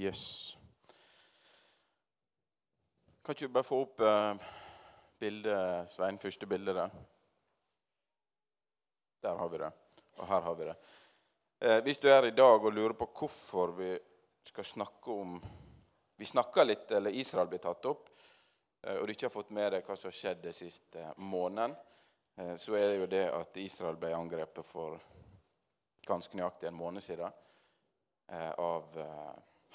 Yes. 0.00 0.56
Kan 3.22 3.34
ikke 3.34 3.48
du 3.50 3.52
bare 3.52 3.66
få 3.68 3.80
opp 3.84 3.98
eh, 4.00 4.46
bildet, 5.20 5.90
Svein? 5.92 6.16
Første 6.22 6.46
bildet 6.48 6.78
der. 6.78 6.94
Der 9.20 9.36
har 9.36 9.50
vi 9.52 9.60
det. 9.60 9.68
Og 10.16 10.30
her 10.30 10.46
har 10.46 10.56
vi 10.56 10.68
det. 10.70 10.76
Eh, 11.60 11.82
hvis 11.84 12.00
du 12.00 12.06
er 12.08 12.30
i 12.30 12.32
dag 12.32 12.64
og 12.64 12.72
lurer 12.72 12.96
på 12.96 13.10
hvorfor 13.18 13.74
vi 13.76 13.90
skal 14.48 14.64
snakke 14.64 15.18
om 15.20 15.36
Vi 16.16 16.30
snakka 16.30 16.64
litt, 16.64 16.90
eller 16.92 17.10
Israel 17.16 17.48
blir 17.48 17.60
tatt 17.64 17.84
opp, 17.92 18.08
eh, 18.82 18.96
og 18.96 19.04
du 19.04 19.12
ikke 19.12 19.28
har 19.28 19.36
fått 19.36 19.52
med 19.56 19.72
deg 19.72 19.84
hva 19.84 19.98
som 20.00 20.08
har 20.08 20.16
skjedd 20.16 20.42
den 20.46 20.56
siste 20.56 21.12
måneden, 21.16 21.76
så 22.56 22.76
er 22.76 22.88
det 22.88 22.98
jo 23.02 23.06
det 23.10 23.24
at 23.28 23.56
Israel 23.60 24.00
ble 24.00 24.14
angrepet 24.16 24.64
for 24.64 24.96
ganske 26.08 26.36
nøyaktig 26.36 26.68
en 26.70 26.76
måned 26.76 27.04
siden 27.04 27.32
av 28.56 29.00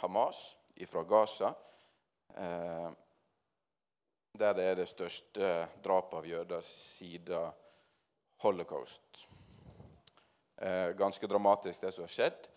Hamas 0.01 0.57
fra 0.87 1.03
Gaza. 1.03 1.53
Eh, 2.35 2.89
der 4.35 4.53
det 4.53 4.63
er 4.63 4.75
det 4.75 4.89
største 4.91 5.67
drapet 5.83 6.17
av 6.17 6.27
jøder 6.27 6.61
siden 6.61 7.51
holocaust. 8.43 9.27
Eh, 10.57 10.91
ganske 10.97 11.27
dramatisk, 11.27 11.81
det 11.81 11.93
som 11.93 12.03
har 12.03 12.11
skjedd. 12.11 12.47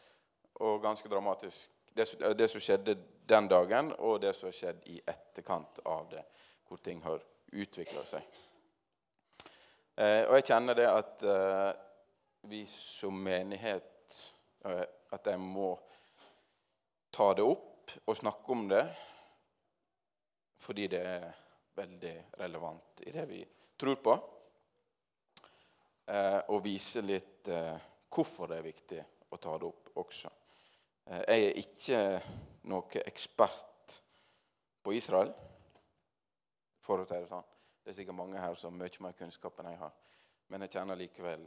Og 0.55 0.83
ganske 0.83 1.09
dramatisk 1.09 1.71
det, 1.95 2.39
det, 2.39 2.49
som 2.49 2.61
skjedde 2.61 2.97
den 3.29 3.49
dagen, 3.49 3.93
og 3.99 4.21
det 4.23 4.35
som 4.37 4.49
har 4.49 4.55
skjedd 4.55 4.85
i 4.87 5.01
etterkant 5.07 5.81
av 5.85 6.07
det, 6.11 6.23
hvor 6.69 6.79
ting 6.83 7.01
har 7.03 7.23
utvikla 7.53 8.05
seg. 8.07 8.39
Eh, 9.99 10.23
og 10.29 10.37
jeg 10.39 10.47
kjenner 10.53 10.79
det 10.79 10.87
at 10.87 11.25
eh, 11.27 11.71
vi 12.51 12.63
som 12.71 13.17
menighet 13.19 14.19
eh, 14.65 14.85
At 15.11 15.27
jeg 15.27 15.41
må 15.41 15.73
ta 17.11 17.33
det 17.35 17.45
opp 17.45 17.93
og 18.05 18.17
snakke 18.17 18.53
om 18.53 18.67
det 18.71 18.85
fordi 20.59 20.89
det 20.91 21.03
er 21.07 21.29
veldig 21.79 22.15
relevant 22.41 23.03
i 23.07 23.13
det 23.15 23.25
vi 23.31 23.39
tror 23.79 24.01
på. 24.03 24.15
Eh, 26.09 26.41
og 26.49 26.65
vise 26.65 27.03
litt 27.05 27.49
eh, 27.53 27.77
hvorfor 28.09 28.51
det 28.51 28.59
er 28.59 28.67
viktig 28.67 29.01
å 29.29 29.39
ta 29.39 29.55
det 29.61 29.69
opp 29.69 29.91
også. 30.03 30.31
Eh, 31.05 31.23
jeg 31.29 31.45
er 31.45 31.61
ikke 31.63 32.01
noen 32.73 33.05
ekspert 33.05 33.99
på 34.83 34.95
Israel, 34.97 35.31
for 36.83 37.03
å 37.03 37.07
si 37.07 37.15
det 37.15 37.29
sånn. 37.31 37.47
Det 37.85 37.93
er 37.93 37.99
sikkert 38.01 38.19
mange 38.19 38.41
her 38.41 38.57
som 38.57 38.73
har 38.73 38.89
mye 38.89 39.05
mer 39.05 39.17
kunnskap 39.19 39.61
enn 39.61 39.71
jeg 39.73 39.83
har. 39.83 39.95
Men 40.49 40.65
jeg 40.65 40.75
kjenner 40.79 40.99
likevel 40.99 41.45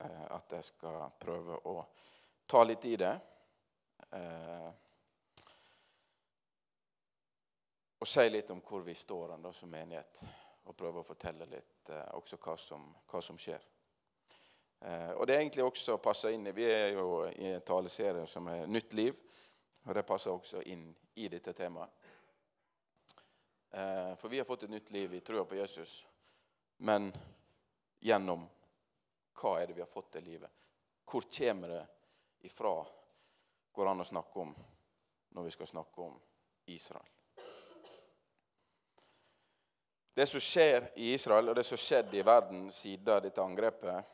at 0.00 0.52
jeg 0.56 0.64
skal 0.64 1.10
prøve 1.20 1.58
å 1.68 1.74
ta 2.48 2.62
litt 2.64 2.86
i 2.88 2.94
det. 3.00 3.12
Og 8.00 8.08
si 8.08 8.24
litt 8.30 8.50
om 8.50 8.62
hvor 8.64 8.80
vi 8.80 8.94
står 8.96 9.36
da, 9.36 9.52
som 9.52 9.68
menighet. 9.70 10.22
Og 10.64 10.76
prøve 10.76 11.02
å 11.02 11.06
fortelle 11.06 11.48
litt 11.50 11.90
eh, 11.92 12.06
også 12.16 12.38
hva 12.40 12.56
som, 12.56 12.86
hva 13.10 13.20
som 13.24 13.38
skjer. 13.40 13.60
Eh, 14.80 15.10
og 15.12 15.26
det 15.26 15.34
er 15.34 15.42
egentlig 15.42 15.66
også 15.66 15.98
passer 16.00 16.32
inn 16.32 16.48
i 16.48 16.54
Vi 16.56 16.64
er 16.64 16.94
jo 16.94 17.26
i 17.28 17.50
en 17.52 17.66
taleserie 17.66 18.24
som 18.30 18.48
er 18.48 18.64
Nytt 18.70 18.96
liv. 18.96 19.20
Og 19.84 19.94
det 19.96 20.06
passer 20.08 20.32
også 20.32 20.62
inn 20.72 20.86
i 21.20 21.28
dette 21.28 21.52
temaet. 21.56 21.92
Eh, 23.70 24.14
for 24.16 24.28
vi 24.28 24.40
har 24.40 24.48
fått 24.48 24.64
et 24.64 24.72
nytt 24.72 24.90
liv 24.90 25.14
i 25.14 25.20
trua 25.20 25.44
på 25.44 25.60
Jesus. 25.60 26.00
Men 26.76 27.12
gjennom 28.00 28.48
hva 29.40 29.54
er 29.60 29.68
det 29.68 29.76
vi 29.76 29.84
har 29.84 29.92
fått 29.92 30.16
i 30.16 30.24
livet? 30.24 30.50
Hvor 31.04 31.28
kommer 31.28 31.76
det 31.76 31.84
ifra? 32.48 32.74
Går 33.72 33.92
an 33.92 34.04
å 34.04 34.08
snakke 34.08 34.40
om 34.40 34.52
når 35.36 35.48
vi 35.48 35.54
skal 35.54 35.68
snakke 35.76 36.02
om 36.02 36.16
Israel. 36.72 37.19
Det 40.20 40.26
som 40.26 40.40
skjer 40.40 40.90
i 41.00 41.14
Israel, 41.14 41.48
og 41.48 41.54
det 41.56 41.62
som 41.64 41.78
har 41.78 41.80
skjedd 41.80 42.14
i 42.14 42.22
verden 42.28 42.66
siden 42.76 43.22
dette 43.24 43.40
angrepet, 43.40 44.08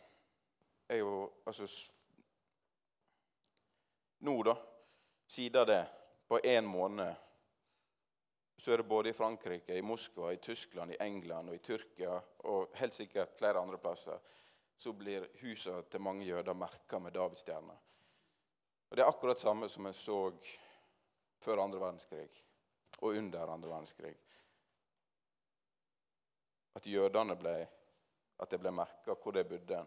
er 0.87 1.01
jo 1.01 1.15
altså 1.43 1.67
Nå, 4.23 4.35
da, 4.47 4.53
siden 5.27 5.67
det, 5.67 5.81
på 6.31 6.39
én 6.39 6.69
måned, 6.71 7.11
så 8.57 8.73
er 8.73 8.79
det 8.79 8.87
både 8.87 9.11
i 9.11 9.17
Frankrike, 9.19 9.75
i 9.75 9.83
Moskva, 9.83 10.31
i 10.33 10.39
Tyskland, 10.39 10.95
i 10.95 11.01
England 11.03 11.51
og 11.51 11.59
i 11.59 11.65
Tyrkia 11.71 12.21
og 12.53 12.79
helt 12.79 12.95
sikkert 12.95 13.35
flere 13.41 13.59
andre 13.59 13.79
plasser, 13.83 14.23
så 14.79 14.93
blir 14.95 15.27
husene 15.41 15.89
til 15.91 16.05
mange 16.07 16.29
jøder 16.29 16.55
merka 16.55 17.03
med 17.03 17.19
davidsstjerner. 17.19 17.83
Og 18.91 18.97
Det 18.97 19.03
er 19.03 19.11
akkurat 19.11 19.43
samme 19.43 19.69
som 19.69 19.91
en 19.91 19.99
så 20.05 20.21
før 21.43 21.65
andre 21.67 21.83
verdenskrig 21.83 22.31
og 23.01 23.19
under 23.19 23.57
andre 23.57 23.75
verdenskrig 23.75 24.15
at 26.77 26.87
jødene 26.87 27.37
ble, 27.41 27.57
at 28.43 28.59
ble 28.61 28.73
merka 28.75 29.17
hvor 29.17 29.33
de 29.37 29.45
bodde, 29.49 29.81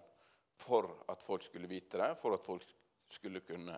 for 0.60 0.90
at 1.10 1.24
folk 1.24 1.46
skulle 1.46 1.70
vite 1.70 2.02
det, 2.02 2.10
for 2.20 2.36
at 2.36 2.44
folk 2.44 2.66
skulle 3.10 3.42
kunne 3.46 3.78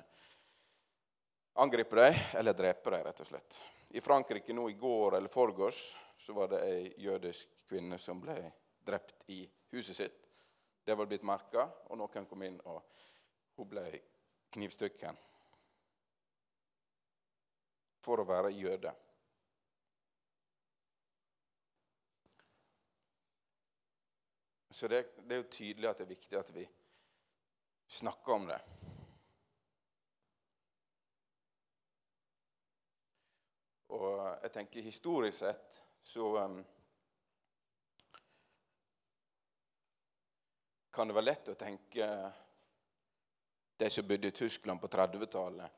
angripe 1.62 1.96
dem 1.96 2.16
eller 2.40 2.56
drepe 2.58 2.94
dem, 2.94 3.04
rett 3.06 3.22
og 3.22 3.28
slett. 3.28 3.60
I 3.92 4.02
Frankrike 4.02 4.56
nå 4.56 4.70
i 4.72 4.80
går 4.80 5.18
eller 5.18 5.32
forgårs 5.32 5.82
så 6.22 6.34
var 6.34 6.48
det 6.52 6.62
ei 6.64 6.94
jødisk 7.04 7.50
kvinne 7.68 8.00
som 8.00 8.22
ble 8.22 8.38
drept 8.86 9.26
i 9.30 9.44
huset 9.76 9.98
sitt. 9.98 10.22
Det 10.84 10.96
var 10.98 11.06
blitt 11.06 11.26
merka, 11.28 11.68
og 11.92 12.00
noen 12.00 12.26
kom 12.26 12.42
inn, 12.48 12.58
og 12.66 12.82
hun 13.60 13.68
ble 13.70 13.86
knivstykken 14.52 15.20
for 18.02 18.22
å 18.22 18.26
være 18.28 18.54
jøde. 18.58 18.94
Så 24.82 24.88
det, 24.88 25.16
det, 25.16 25.36
er 25.36 25.38
jo 25.44 25.50
tydelig 25.52 25.88
at 25.90 26.00
det 26.00 26.04
er 26.08 26.10
viktig 26.10 26.38
at 26.40 26.48
vi 26.56 26.62
snakker 27.86 28.34
om 28.34 28.48
det. 28.50 28.56
Og 33.94 34.16
jeg 34.42 34.52
tenker 34.56 34.82
historisk 34.82 35.38
sett 35.38 35.78
så 36.02 36.32
um, 36.48 36.56
kan 40.90 41.14
det 41.14 41.18
være 41.20 41.28
lett 41.28 41.54
å 41.54 41.56
tenke 41.62 42.10
de 43.78 43.92
som 44.00 44.10
bodde 44.10 44.34
i 44.34 44.38
Tyskland 44.42 44.82
på 44.82 44.90
30-tallet 44.98 45.78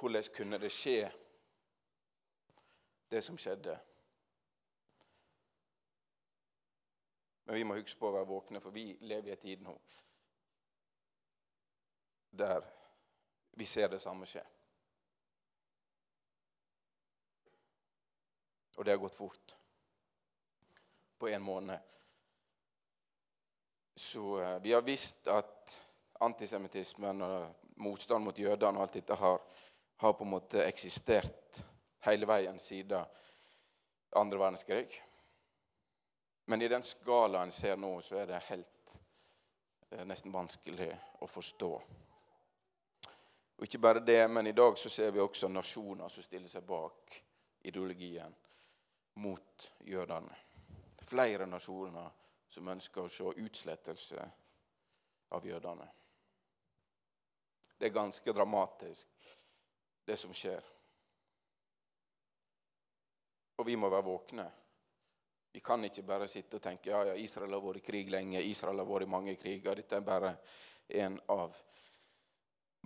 Hvordan 0.00 0.32
kunne 0.32 0.64
det 0.64 0.72
skje, 0.72 1.12
det 3.12 3.20
som 3.28 3.36
skjedde? 3.36 3.76
Men 7.50 7.56
vi 7.58 7.64
må 7.66 7.74
huske 7.74 7.98
på 7.98 8.06
å 8.06 8.14
være 8.14 8.28
våkne, 8.30 8.60
for 8.62 8.70
vi 8.70 8.92
lever 9.10 9.26
i 9.26 9.34
en 9.34 9.40
tid 9.42 9.62
nå 9.66 9.72
der 12.30 12.62
vi 13.58 13.66
ser 13.66 13.90
det 13.90 13.98
samme 13.98 14.28
skje. 14.30 14.44
Og 18.78 18.86
det 18.86 18.94
har 18.94 19.02
gått 19.02 19.18
fort. 19.18 19.56
På 21.18 21.26
en 21.26 21.42
måned. 21.42 21.90
Så 23.98 24.38
uh, 24.38 24.62
vi 24.62 24.70
har 24.78 24.86
visst 24.86 25.26
at 25.26 25.74
antisemittismen 26.22 27.26
og 27.26 27.66
motstand 27.82 28.30
mot 28.30 28.38
jødene 28.38 28.78
og 28.78 28.86
alt 28.86 29.00
dette 29.02 29.18
har, 29.26 29.42
har 30.06 30.14
på 30.14 30.24
en 30.24 30.36
måte 30.38 30.62
eksistert 30.70 31.64
hele 32.06 32.30
veien 32.30 32.62
siden 32.62 33.10
andre 34.22 34.38
verdenskrig. 34.38 35.00
Men 36.50 36.62
i 36.62 36.68
den 36.68 36.82
skalaen 36.82 37.46
en 37.46 37.52
ser 37.52 37.76
nå, 37.78 38.00
så 38.02 38.16
er 38.18 38.26
det 38.26 38.38
helt 38.48 38.94
eh, 39.90 40.02
nesten 40.02 40.32
vanskelig 40.34 40.88
å 41.22 41.28
forstå. 41.30 41.68
Og 43.54 43.66
ikke 43.68 43.78
bare 43.78 44.02
det, 44.02 44.24
men 44.26 44.50
i 44.50 44.54
dag 44.58 44.74
så 44.78 44.90
ser 44.90 45.12
vi 45.14 45.22
også 45.22 45.46
nasjoner 45.46 46.10
som 46.10 46.26
stiller 46.26 46.50
seg 46.50 46.66
bak 46.66 47.14
ideologien 47.70 48.34
mot 49.22 49.68
jødene. 49.86 50.34
Flere 51.06 51.46
nasjoner 51.46 52.10
som 52.50 52.74
ønsker 52.74 53.06
å 53.06 53.14
se 53.14 53.30
utslettelse 53.44 54.26
av 55.30 55.46
jødene. 55.46 55.86
Det 57.78 57.92
er 57.92 57.94
ganske 57.94 58.34
dramatisk, 58.34 59.06
det 60.02 60.18
som 60.18 60.34
skjer. 60.34 60.66
Og 63.62 63.70
vi 63.70 63.78
må 63.78 63.92
være 63.94 64.10
våkne. 64.10 64.50
Vi 65.52 65.60
kan 65.60 65.84
ikke 65.84 66.06
bare 66.06 66.28
sitte 66.30 66.60
og 66.60 66.62
tenke 66.62 66.92
ja, 66.92 67.02
ja, 67.10 67.14
Israel 67.18 67.56
har 67.56 67.62
vært 67.64 67.80
i 67.80 67.86
krig 67.86 68.10
lenge, 68.10 68.42
Israel 68.42 68.78
har 68.78 68.86
vært 68.86 69.08
i 69.08 69.10
mange 69.10 69.34
kriger. 69.40 69.74
Dette 69.74 69.98
er 69.98 70.06
bare 70.06 70.34
en 71.02 71.18
av 71.28 71.56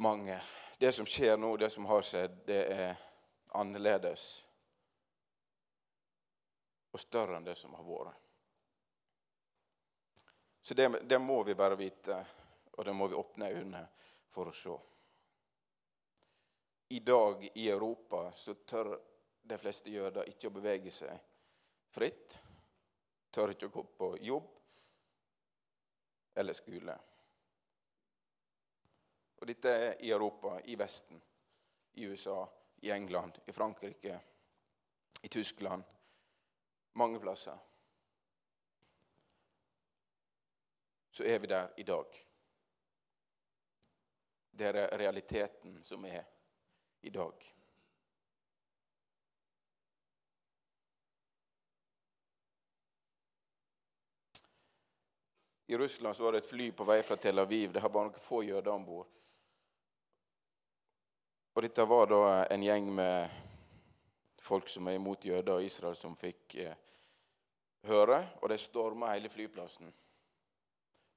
mange. 0.00 0.38
Det 0.78 0.92
som 0.92 1.06
skjer 1.06 1.36
nå, 1.36 1.56
det 1.56 1.70
som 1.70 1.86
har 1.86 2.02
skjedd, 2.02 2.40
det 2.48 2.62
er 2.72 2.96
annerledes 3.54 4.24
og 6.94 7.02
større 7.02 7.36
enn 7.36 7.46
det 7.46 7.56
som 7.58 7.74
har 7.74 7.84
vært. 7.84 8.20
Så 10.64 10.74
det, 10.74 10.88
det 11.04 11.18
må 11.20 11.42
vi 11.44 11.54
bare 11.58 11.76
vite, 11.76 12.16
og 12.72 12.84
det 12.86 12.94
må 12.96 13.08
vi 13.10 13.18
åpne 13.18 13.50
øynene 13.52 13.82
for 14.32 14.48
å 14.48 14.56
se. 14.56 14.76
i 16.88 17.00
dag 17.00 17.48
i 17.54 17.68
Europa 17.68 18.32
så 18.32 18.54
tør 18.54 18.94
de 19.42 19.58
fleste 19.58 19.90
jøder 19.90 20.28
ikke 20.30 20.48
å 20.48 20.54
bevege 20.54 20.90
seg 20.94 21.18
fritt. 21.90 22.38
Tør 23.34 23.50
ikke 23.50 23.66
å 23.66 23.74
gå 23.74 23.82
på 23.98 24.08
jobb 24.22 24.50
eller 26.38 26.54
skole. 26.54 26.94
Og 29.40 29.48
dette 29.50 29.72
er 29.74 30.04
i 30.06 30.12
Europa, 30.14 30.60
i 30.70 30.76
Vesten, 30.78 31.18
i 31.98 32.06
USA, 32.06 32.38
i 32.86 32.90
England, 32.94 33.40
i 33.46 33.52
Frankrike, 33.52 34.20
i 35.22 35.28
Tyskland. 35.28 35.82
Mange 36.92 37.20
plasser. 37.20 37.58
Så 41.10 41.24
er 41.24 41.38
vi 41.38 41.50
der 41.50 41.74
i 41.76 41.82
dag. 41.82 42.20
Det 44.50 44.70
er 44.70 44.98
realiteten 44.98 45.82
som 45.82 46.04
er 46.06 46.22
i 47.00 47.10
dag. 47.10 47.54
I 55.66 55.76
Russland 55.76 56.16
var 56.20 56.32
det 56.32 56.38
et 56.38 56.46
fly 56.46 56.70
på 56.72 56.84
vei 56.84 57.02
fra 57.02 57.16
Tel 57.16 57.38
Aviv. 57.38 57.72
Det 57.72 57.80
har 57.80 57.92
bare 57.92 58.10
noen 58.10 58.20
få 58.20 58.42
jøder 58.44 58.72
om 58.72 58.84
bord. 58.84 59.08
Og 61.54 61.62
dette 61.62 61.86
var 61.88 62.08
da 62.10 62.22
en 62.52 62.64
gjeng 62.66 62.90
med 62.92 63.42
folk 64.44 64.68
som 64.68 64.88
er 64.90 64.98
imot 64.98 65.24
jøder 65.24 65.56
og 65.56 65.64
Israel, 65.64 65.96
som 65.96 66.16
fikk 66.18 66.56
eh, 66.60 66.74
høre, 67.88 68.18
og 68.42 68.50
de 68.50 68.58
storma 68.60 69.14
hele 69.14 69.30
flyplassen. 69.32 69.88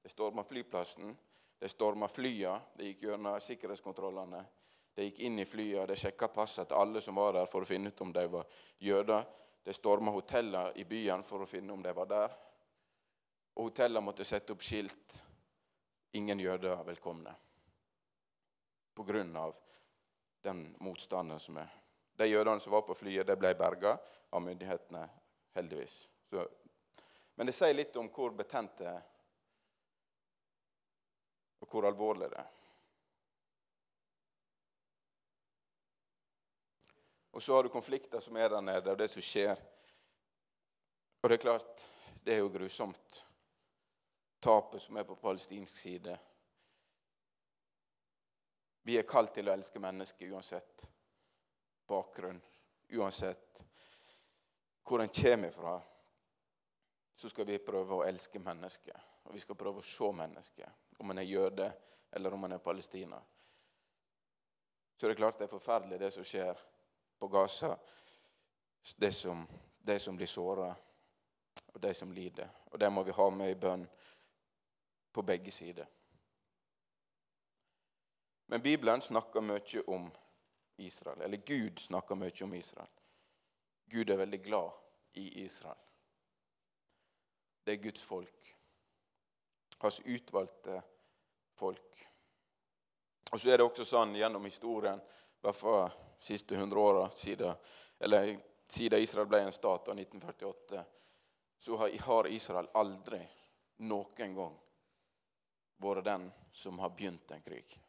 De 0.04 0.12
storma 0.14 0.46
flyplassen, 0.48 1.12
de 1.60 1.70
storma 1.72 2.08
flya, 2.08 2.54
de 2.78 2.92
gikk 2.92 3.08
gjennom 3.10 3.42
sikkerhetskontrollene. 3.44 4.44
De 4.96 5.10
gikk 5.10 5.20
inn 5.28 5.42
i 5.42 5.46
flya, 5.46 5.84
de 5.90 5.98
sjekka 6.00 6.30
passet 6.32 6.70
til 6.70 6.80
alle 6.80 7.02
som 7.04 7.20
var 7.20 7.36
der, 7.36 7.50
for 7.50 7.66
å 7.66 7.68
finne 7.68 7.92
ut 7.92 8.06
om 8.06 8.14
de 8.16 8.24
var 8.32 8.48
jøder. 8.80 9.26
De 9.66 9.76
storma 9.76 10.14
hotellene 10.16 10.72
i 10.80 10.86
byen 10.88 11.26
for 11.28 11.44
å 11.44 11.50
finne 11.50 11.74
om 11.76 11.84
de 11.84 11.92
var 11.98 12.08
der. 12.14 12.38
Og 13.58 13.72
hotellene 13.72 14.06
måtte 14.06 14.26
sette 14.26 14.54
opp 14.54 14.62
skilt 14.62 15.24
'Ingen 16.14 16.40
jøder 16.40 16.84
velkomne'. 16.84 17.34
På 18.94 19.04
grunn 19.04 19.36
av 19.36 19.56
den 20.42 20.76
motstanden 20.80 21.40
som 21.40 21.58
er. 21.58 21.70
De 22.16 22.26
jødene 22.26 22.60
som 22.60 22.72
var 22.72 22.82
på 22.82 22.96
flyet, 22.96 23.28
de 23.28 23.36
ble 23.36 23.54
berga 23.56 23.98
av 24.30 24.42
myndighetene, 24.42 25.10
heldigvis. 25.54 26.08
Så, 26.30 26.48
men 27.36 27.48
det 27.48 27.54
sier 27.54 27.74
litt 27.74 27.96
om 27.96 28.10
hvor 28.10 28.30
betent 28.30 28.78
det 28.78 28.88
er, 28.88 29.04
og 31.60 31.70
hvor 31.70 31.86
alvorlig 31.86 32.30
det 32.32 32.40
er. 32.42 32.54
Og 37.32 37.42
så 37.42 37.54
har 37.54 37.64
du 37.64 37.70
konflikter 37.70 38.20
som 38.20 38.38
er 38.38 38.50
der 38.50 38.62
nede, 38.62 38.92
og 38.92 38.98
det 38.98 39.12
som 39.12 39.22
skjer. 39.22 39.62
Og 41.22 41.30
det 41.30 41.38
er 41.38 41.46
klart, 41.46 41.86
det 42.26 42.34
er 42.34 42.42
jo 42.42 42.50
grusomt 42.50 43.27
tapet 44.40 44.82
som 44.82 44.98
er 44.98 45.04
på 45.04 45.16
palestinsk 45.16 45.78
side. 45.78 46.18
Vi 48.82 48.98
er 48.98 49.08
kalt 49.08 49.34
til 49.36 49.50
å 49.50 49.54
elske 49.54 49.80
mennesker 49.84 50.32
uansett 50.32 50.86
bakgrunn, 51.88 52.40
uansett 52.96 53.64
hvor 54.88 55.02
en 55.04 55.12
kommer 55.12 55.52
fra. 55.52 55.82
Så 57.16 57.30
skal 57.30 57.48
vi 57.50 57.58
prøve 57.60 57.98
å 57.98 58.06
elske 58.06 58.40
mennesker, 58.40 59.02
og 59.26 59.34
vi 59.34 59.42
skal 59.42 59.58
prøve 59.58 59.82
å 59.82 59.86
se 59.86 60.12
mennesker. 60.14 60.70
Om 61.02 61.12
en 61.12 61.20
er 61.20 61.28
jøde 61.28 61.72
eller 62.12 62.34
om 62.34 62.46
en 62.46 62.56
er 62.56 62.64
palestiner. 62.64 63.22
Så 64.96 65.06
det 65.06 65.14
er 65.16 65.20
klart 65.20 65.38
det 65.38 65.46
er 65.46 65.52
forferdelig, 65.52 66.00
det 66.00 66.12
som 66.14 66.26
skjer 66.26 66.62
på 67.20 67.28
Gaza. 67.28 67.76
Det 68.96 69.12
som, 69.12 69.44
som 70.00 70.18
blir 70.18 70.30
såra, 70.30 70.70
og 71.74 71.82
de 71.82 71.94
som 71.94 72.12
lider. 72.14 72.50
Og 72.72 72.80
det 72.80 72.90
må 72.90 73.04
vi 73.04 73.12
ha 73.12 73.30
med 73.30 73.52
i 73.52 73.60
bønn 73.60 73.84
på 75.18 75.22
begge 75.22 75.52
sider. 75.52 75.88
Men 78.46 78.62
Bibelen 78.62 79.02
snakker 79.02 79.42
mye 79.42 79.82
om 79.88 80.12
Israel. 80.76 81.22
Eller 81.22 81.38
Gud 81.38 81.80
snakker 81.80 82.16
mye 82.16 82.44
om 82.44 82.54
Israel. 82.54 82.92
Gud 83.86 84.10
er 84.10 84.20
veldig 84.20 84.40
glad 84.44 84.72
i 85.14 85.24
Israel. 85.42 85.80
Det 87.64 87.74
er 87.74 87.82
Guds 87.82 88.04
folk. 88.06 88.52
Hans 89.78 90.00
utvalgte 90.06 90.84
folk. 91.58 92.06
Og 93.32 93.40
så 93.40 93.50
er 93.50 93.58
det 93.58 93.66
også 93.66 93.90
sånn 93.90 94.14
gjennom 94.22 94.46
historien, 94.46 95.02
i 95.02 95.42
hvert 95.48 95.60
fall 95.64 95.90
de 95.90 96.30
siste 96.30 96.62
100 96.62 96.84
åra 96.84 97.10
siden, 97.10 97.58
siden 98.70 99.02
Israel 99.02 99.34
ble 99.34 99.42
en 99.48 99.58
stat 99.58 99.90
av 99.90 99.98
1948, 99.98 100.86
så 101.58 101.82
har 102.06 102.30
Israel 102.30 102.70
aldri 102.78 103.26
noen 103.90 104.38
gang 104.38 104.62
vært 105.78 106.06
den 106.06 106.30
som 106.52 106.80
har 106.80 106.94
begynt 106.96 107.32
en 107.32 107.44
krig. 107.46 107.80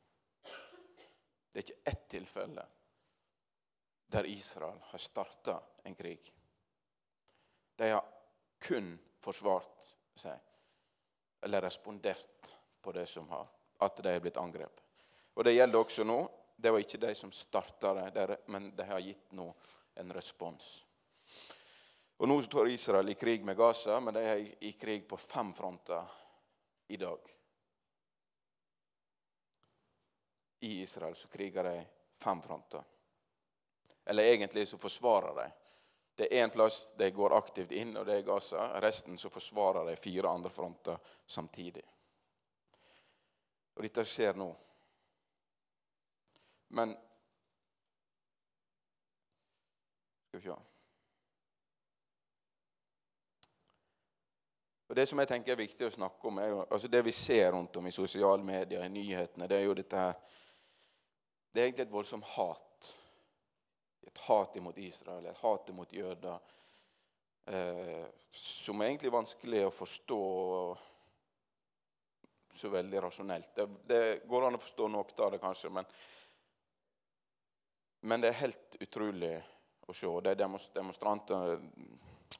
Det 1.52 1.60
er 1.60 1.66
ikke 1.66 1.90
ett 1.90 2.08
tilfelle 2.08 2.66
der 4.08 4.24
Israel 4.24 4.78
har 4.82 4.98
starta 4.98 5.62
en 5.84 5.94
krig. 5.94 6.34
De 7.76 7.90
har 7.90 8.04
kun 8.58 8.98
forsvart 9.20 9.88
seg, 10.16 10.38
eller 11.44 11.62
respondert 11.62 12.54
på 12.80 12.92
det 12.92 13.06
som 13.06 13.28
har, 13.28 13.48
at 13.84 14.00
de 14.02 14.12
er 14.12 14.20
blitt 14.24 14.40
angrepet. 14.40 14.84
Og 15.34 15.44
Det 15.44 15.54
gjelder 15.54 15.78
også 15.78 16.04
nå. 16.04 16.18
Det 16.56 16.70
var 16.74 16.82
ikke 16.82 16.98
de 16.98 17.14
som 17.14 17.30
starta 17.32 17.92
det, 18.10 18.38
men 18.46 18.72
de 18.76 18.84
har 18.84 18.98
gitt 18.98 19.32
nå 19.38 19.46
en 19.94 20.12
respons. 20.12 20.84
Og 22.18 22.26
Nå 22.28 22.40
står 22.42 22.72
Israel 22.72 23.12
i 23.12 23.14
krig 23.14 23.44
med 23.46 23.56
Gaza, 23.56 24.00
men 24.00 24.14
de 24.14 24.24
er 24.26 24.40
i 24.66 24.72
krig 24.72 25.06
på 25.08 25.16
fem 25.16 25.52
fronter 25.54 26.02
i 26.88 26.96
dag. 26.96 27.37
I 30.60 30.80
Israel 30.80 31.16
så 31.16 31.28
kriger 31.28 31.64
de 31.64 31.86
fem 32.18 32.42
fronter. 32.42 32.82
Eller 34.04 34.22
egentlig 34.22 34.68
så 34.68 34.78
forsvarer 34.78 35.34
de. 35.34 35.50
Det 36.14 36.26
er 36.34 36.46
én 36.46 36.50
plass 36.50 36.88
de 36.98 37.10
går 37.10 37.36
aktivt 37.36 37.72
inn, 37.72 37.96
og 37.96 38.06
det 38.06 38.16
er 38.16 38.22
Gaza. 38.26 38.80
Resten 38.80 39.18
så 39.18 39.30
forsvarer 39.30 39.86
de 39.86 39.96
fire 39.96 40.28
andre 40.28 40.50
fronter 40.50 40.98
samtidig. 41.26 41.84
Og 43.74 43.84
dette 43.86 44.04
skjer 44.04 44.34
nå. 44.34 44.48
Men 46.68 46.96
Skal 50.28 50.40
vi 50.40 50.44
se 50.44 50.56
Og 54.88 54.96
Det 54.96 55.06
som 55.08 55.18
jeg 55.18 55.28
tenker 55.28 55.52
er 55.52 55.60
viktig 55.60 55.86
å 55.86 55.92
snakke 55.92 56.28
om, 56.28 56.38
er 56.40 56.48
jo, 56.48 56.60
altså 56.70 56.88
det 56.88 57.04
vi 57.04 57.12
ser 57.12 57.52
rundt 57.52 57.76
om 57.76 57.86
i 57.86 57.92
sosiale 57.92 58.44
medier, 58.44 58.84
i 58.84 58.88
nyhetene, 58.88 59.48
det 59.48 59.56
er 59.58 59.66
jo 59.66 59.74
dette 59.76 59.96
her 60.00 60.14
det 61.52 61.60
er 61.60 61.68
egentlig 61.68 61.86
et 61.86 61.92
voldsomt 61.92 62.24
hat. 62.36 62.92
Et 64.06 64.18
hat 64.26 64.56
imot 64.56 64.78
Israel, 64.78 65.26
et 65.26 65.42
hat 65.42 65.68
imot 65.72 65.92
jøder. 65.92 66.38
Eh, 67.48 68.06
som 68.30 68.80
er 68.80 68.90
egentlig 68.90 69.12
vanskelig 69.12 69.64
å 69.66 69.72
forstå 69.72 70.22
så 72.58 72.68
veldig 72.68 73.02
rasjonelt. 73.02 73.50
Det, 73.54 73.66
det, 73.88 74.00
går 74.28 74.46
an 74.46 74.58
å 74.58 74.62
forstå 74.62 74.88
noe 74.90 75.16
av 75.24 75.32
det, 75.32 75.40
kanskje, 75.40 75.70
men, 75.72 75.88
men 78.08 78.24
det 78.24 78.32
er 78.32 78.42
helt 78.42 78.76
utrolig 78.80 79.34
å 79.86 79.96
se. 79.96 80.10
Det 80.24 80.34
er 80.34 80.42
demonstranter 80.74 81.56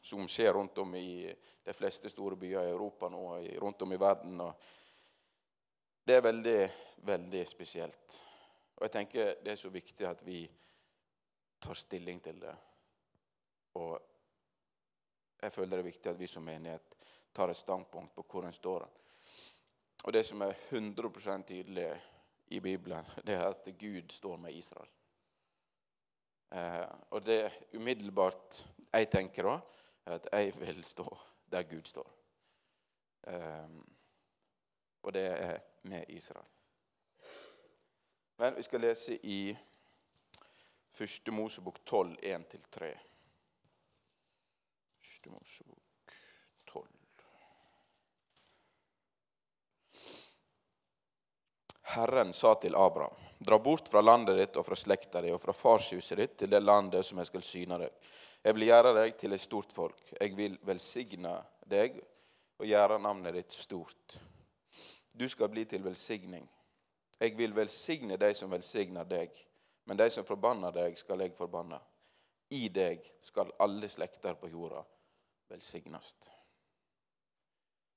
som 0.03 0.29
skjer 0.29 0.53
rundt 0.57 0.79
om 0.83 0.95
i 0.99 1.29
de 1.65 1.77
fleste 1.77 2.11
store 2.13 2.37
byer 2.41 2.69
i 2.69 2.73
Europa 2.73 3.09
nå, 3.13 3.25
rundt 3.63 3.83
om 3.85 3.93
i 3.93 4.01
verden. 4.01 4.41
det 6.05 6.17
er 6.17 6.25
veldig, 6.25 6.61
veldig 7.05 7.47
spesielt. 7.49 8.23
Og 8.79 8.85
jeg 8.87 8.95
tenker 8.95 9.35
Det 9.45 9.53
er 9.53 9.57
så 9.57 9.69
viktig 9.75 10.07
at 10.07 10.21
vi 10.27 10.43
tar 11.61 11.75
stilling 11.75 12.23
til 12.23 12.41
det. 12.41 12.55
Og 13.75 13.99
jeg 15.43 15.53
føler 15.53 15.77
det 15.77 15.79
er 15.79 15.91
viktig 15.91 16.11
at 16.11 16.19
vi 16.19 16.27
som 16.27 16.47
menighet 16.47 16.95
tar 17.35 17.51
et 17.51 17.57
standpunkt 17.57 18.15
på 18.15 18.25
hvor 18.31 18.47
en 18.47 18.53
står. 18.53 18.87
Og 20.05 20.13
det 20.13 20.25
som 20.27 20.43
er 20.43 20.55
100% 20.71 21.47
tydelig 21.47 21.89
i 22.47 22.61
Bibelen, 22.61 23.05
det 23.27 23.35
er 23.35 23.49
at 23.49 23.69
Gud 23.79 24.11
står 24.11 24.37
med 24.37 24.55
Israel. 24.55 24.89
Eh, 26.53 26.87
og 27.11 27.27
det 27.27 27.53
umiddelbart 27.75 28.69
jeg 28.93 29.11
tenker 29.11 29.43
da, 29.51 29.59
er 30.07 30.15
at 30.15 30.29
jeg 30.33 30.55
vil 30.61 30.85
stå 30.85 31.19
der 31.53 31.63
Gud 31.63 31.85
står. 31.85 32.15
Eh, 33.29 33.69
og 35.03 35.15
det 35.15 35.27
er 35.27 35.59
med 35.83 36.05
Israel. 36.09 36.47
Men 38.41 38.55
vi 38.55 38.63
skal 38.63 38.81
lese 38.81 39.13
i 39.27 39.59
Første 40.95 41.31
Mosebok 41.31 41.85
12, 41.85 42.17
1-3. 42.23 42.89
Første 44.99 45.31
Mosebok 45.31 46.13
12. 46.65 46.87
Herren 51.83 52.33
sa 52.33 52.55
til 52.55 52.75
Abraham, 52.79 53.15
Dra 53.39 53.59
bort 53.59 53.89
fra 53.89 54.01
landet 54.01 54.39
ditt 54.39 54.59
og 54.59 54.67
fra 54.67 54.79
slekta 54.79 55.23
di 55.23 55.33
og 55.35 55.41
fra 55.43 55.55
farshuset 55.55 56.19
ditt 56.19 56.37
til 56.39 56.51
det 56.51 56.61
landet 56.63 57.07
som 57.07 57.19
jeg 57.19 57.31
skal 57.33 57.47
syne 57.47 57.79
deg. 57.83 58.13
Jeg 58.43 58.55
vil 58.55 58.67
gjøre 58.69 58.93
deg 59.01 59.17
til 59.19 59.35
et 59.35 59.43
stort 59.43 59.75
folk. 59.75 60.13
Jeg 60.15 60.37
vil 60.39 60.55
velsigne 60.67 61.35
deg 61.67 61.99
og 62.59 62.71
gjøre 62.71 63.03
navnet 63.03 63.35
ditt 63.35 63.55
stort. 63.55 64.15
Du 65.11 65.27
skal 65.27 65.51
bli 65.51 65.67
til 65.67 65.83
velsigning. 65.83 66.47
Jeg 67.19 67.37
vil 67.37 67.55
velsigne 67.55 68.17
de 68.17 68.35
som 68.35 68.51
velsigner 68.51 69.05
deg, 69.05 69.35
men 69.85 69.99
de 69.99 70.11
som 70.11 70.27
forbanner 70.27 70.73
deg, 70.73 70.99
skal 70.99 71.21
jeg 71.25 71.35
forbanne. 71.37 71.81
I 72.55 72.69
deg 72.69 73.05
skal 73.21 73.53
alle 73.59 73.89
slekter 73.91 74.39
på 74.39 74.49
jorda 74.49 74.85
velsignes. 75.49 76.15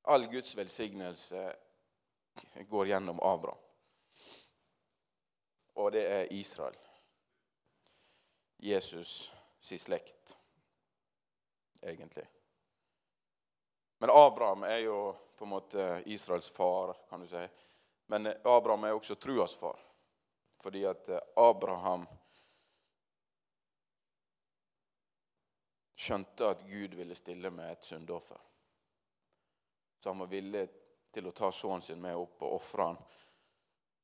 All 0.01 0.25
Guds 0.31 0.55
velsignelse 0.57 1.55
går 2.69 2.87
gjennom 2.87 3.19
Abraham. 3.23 3.59
Og 5.73 5.91
det 5.91 6.03
er 6.09 6.33
Israel. 6.33 6.77
Jesus 8.57 9.31
si 9.59 9.77
slekt, 9.77 10.35
egentlig. 11.81 12.25
Men 13.97 14.09
Abraham 14.13 14.63
er 14.63 14.77
jo 14.77 15.15
på 15.37 15.45
en 15.45 15.49
måte 15.49 16.03
Israels 16.05 16.49
far, 16.49 16.93
kan 17.09 17.21
du 17.21 17.27
si. 17.27 17.41
Men 18.11 18.27
Abraham 18.43 18.83
er 18.83 18.93
også 18.93 19.15
truas 19.15 19.53
far. 19.55 19.79
Fordi 20.59 20.81
at 20.85 21.09
Abraham 21.39 22.03
skjønte 25.95 26.49
at 26.51 26.65
Gud 26.67 26.97
ville 26.99 27.15
stille 27.15 27.53
med 27.55 27.71
et 27.71 27.87
syndoffer. 27.87 28.41
Så 29.99 30.09
han 30.09 30.19
var 30.19 30.27
villig 30.27 30.65
til 31.15 31.31
å 31.31 31.33
ta 31.39 31.53
sønnen 31.55 31.87
sin 31.87 32.03
med 32.03 32.19
opp 32.19 32.43
og 32.43 32.57
ofre 32.57 32.89
han. 32.89 32.99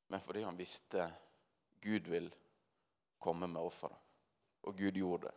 Men 0.08 0.24
fordi 0.24 0.46
han 0.48 0.56
visste 0.56 1.10
Gud 1.84 2.08
vil 2.08 2.32
komme 3.20 3.44
med 3.44 3.60
offeret. 3.60 4.00
Og 4.64 4.76
Gud 4.76 4.96
gjorde 4.96 5.28
det. 5.28 5.36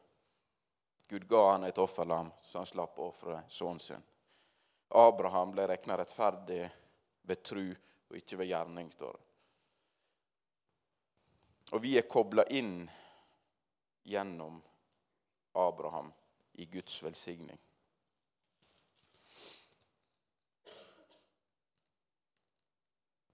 Gud 1.12 1.28
ga 1.28 1.46
han 1.52 1.68
et 1.68 1.78
offerlam, 1.78 2.32
så 2.42 2.64
han 2.64 2.72
slapp 2.72 3.04
å 3.04 3.12
ofre 3.12 3.44
sønnen 3.52 3.84
sin. 3.84 4.10
Abraham 4.96 5.52
ble 5.52 5.68
regna 5.76 6.00
rettferdig 6.00 6.64
ved 7.28 7.44
tru 7.44 7.66
og 8.12 8.18
ikke 8.18 8.42
ved 8.42 8.50
gjerning, 8.52 8.92
står 8.92 9.14
det. 9.16 9.28
Og 11.72 11.80
vi 11.80 11.94
er 11.96 12.08
kobla 12.12 12.44
inn 12.52 12.84
gjennom 14.04 14.58
Abraham 15.56 16.12
i 16.60 16.66
Guds 16.66 16.98
velsigning. 17.04 17.60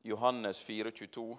Johannes 0.05 0.61
4, 0.61 0.91
22. 0.91 1.37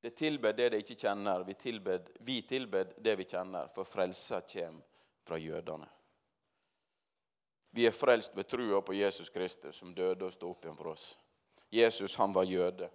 Det 0.00 0.10
tilbed 0.16 0.56
det 0.56 0.70
de 0.70 0.82
ikke 0.82 0.98
kjenner. 1.06 1.46
Vi 1.46 1.54
tilbed, 1.54 2.10
vi 2.20 2.42
tilbed 2.42 2.98
det 2.98 3.14
vi 3.22 3.24
kjenner, 3.30 3.70
for 3.74 3.86
frelsa 3.86 4.42
kommer 4.42 4.82
fra 5.26 5.38
jødene. 5.38 5.95
Vi 7.70 7.86
er 7.86 7.92
frelst 7.92 8.36
ved 8.36 8.48
trua 8.48 8.80
på 8.80 8.94
Jesus 8.94 9.28
Kristus, 9.28 9.76
som 9.76 9.94
døde 9.94 10.24
og 10.24 10.32
sto 10.32 10.50
opp 10.50 10.64
igjen 10.64 10.76
for 10.78 10.92
oss. 10.92 11.18
Jesus, 11.70 12.14
han 12.16 12.34
var 12.34 12.46
jøde. 12.48 12.88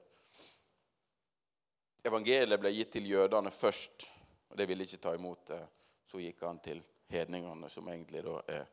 Evangeliet 2.04 2.60
ble 2.60 2.72
gitt 2.74 2.94
til 2.96 3.10
jødene 3.12 3.52
først, 3.52 4.08
og 4.50 4.58
de 4.58 4.66
ville 4.68 4.88
ikke 4.88 5.02
ta 5.04 5.14
imot 5.16 5.44
det. 5.52 5.62
Så 6.08 6.20
gikk 6.20 6.42
han 6.44 6.60
til 6.60 6.82
hedningene, 7.12 7.70
som 7.70 7.88
egentlig 7.88 8.24
da 8.26 8.40
er 8.48 8.66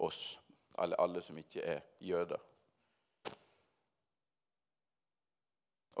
oss, 0.00 0.38
alle, 0.78 0.96
alle 0.98 1.22
som 1.22 1.38
ikke 1.38 1.62
er 1.62 1.82
jøder. 2.00 2.40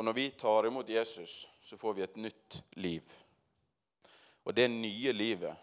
Og 0.00 0.04
når 0.04 0.16
vi 0.16 0.30
tar 0.30 0.66
imot 0.66 0.88
Jesus, 0.88 1.48
så 1.60 1.76
får 1.76 1.92
vi 1.92 2.02
et 2.02 2.16
nytt 2.16 2.62
liv. 2.80 3.10
Og 4.44 4.56
det 4.56 4.70
nye 4.70 5.12
livet, 5.12 5.56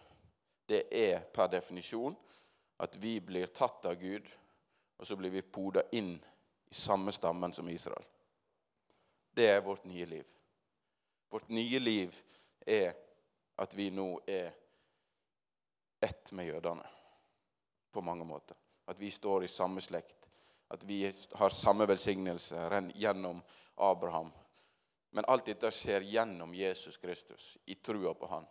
det 0.70 0.84
er 0.92 1.24
per 1.34 1.50
definisjon 1.50 2.16
at 2.78 2.96
vi 2.96 3.20
blir 3.22 3.48
tatt 3.48 3.86
av 3.86 3.96
Gud, 3.96 4.28
og 4.98 5.08
så 5.08 5.16
blir 5.16 5.34
vi 5.34 5.42
poda 5.42 5.84
inn 5.92 6.16
i 6.70 6.74
samme 6.74 7.12
stammen 7.12 7.54
som 7.54 7.70
Israel. 7.70 8.06
Det 9.34 9.50
er 9.50 9.62
vårt 9.62 9.86
nye 9.86 10.06
liv. 10.06 10.26
Vårt 11.30 11.50
nye 11.50 11.80
liv 11.80 12.16
er 12.66 12.94
at 13.56 13.74
vi 13.74 13.90
nå 13.94 14.08
er 14.26 14.54
ett 16.02 16.32
med 16.32 16.48
jødene 16.48 16.86
på 17.92 18.02
mange 18.02 18.26
måter. 18.26 18.56
At 18.86 19.00
vi 19.00 19.12
står 19.12 19.44
i 19.44 19.52
samme 19.52 19.82
slekt. 19.82 20.28
At 20.68 20.84
vi 20.84 21.14
har 21.34 21.50
samme 21.50 21.86
velsignelse 21.86 22.70
gjennom 22.96 23.42
Abraham. 23.76 24.32
Men 25.10 25.26
alt 25.28 25.46
dette 25.46 25.72
skjer 25.72 26.02
gjennom 26.02 26.54
Jesus 26.56 26.98
Kristus, 26.98 27.58
i 27.66 27.76
trua 27.76 28.14
på 28.14 28.28
Han. 28.28 28.46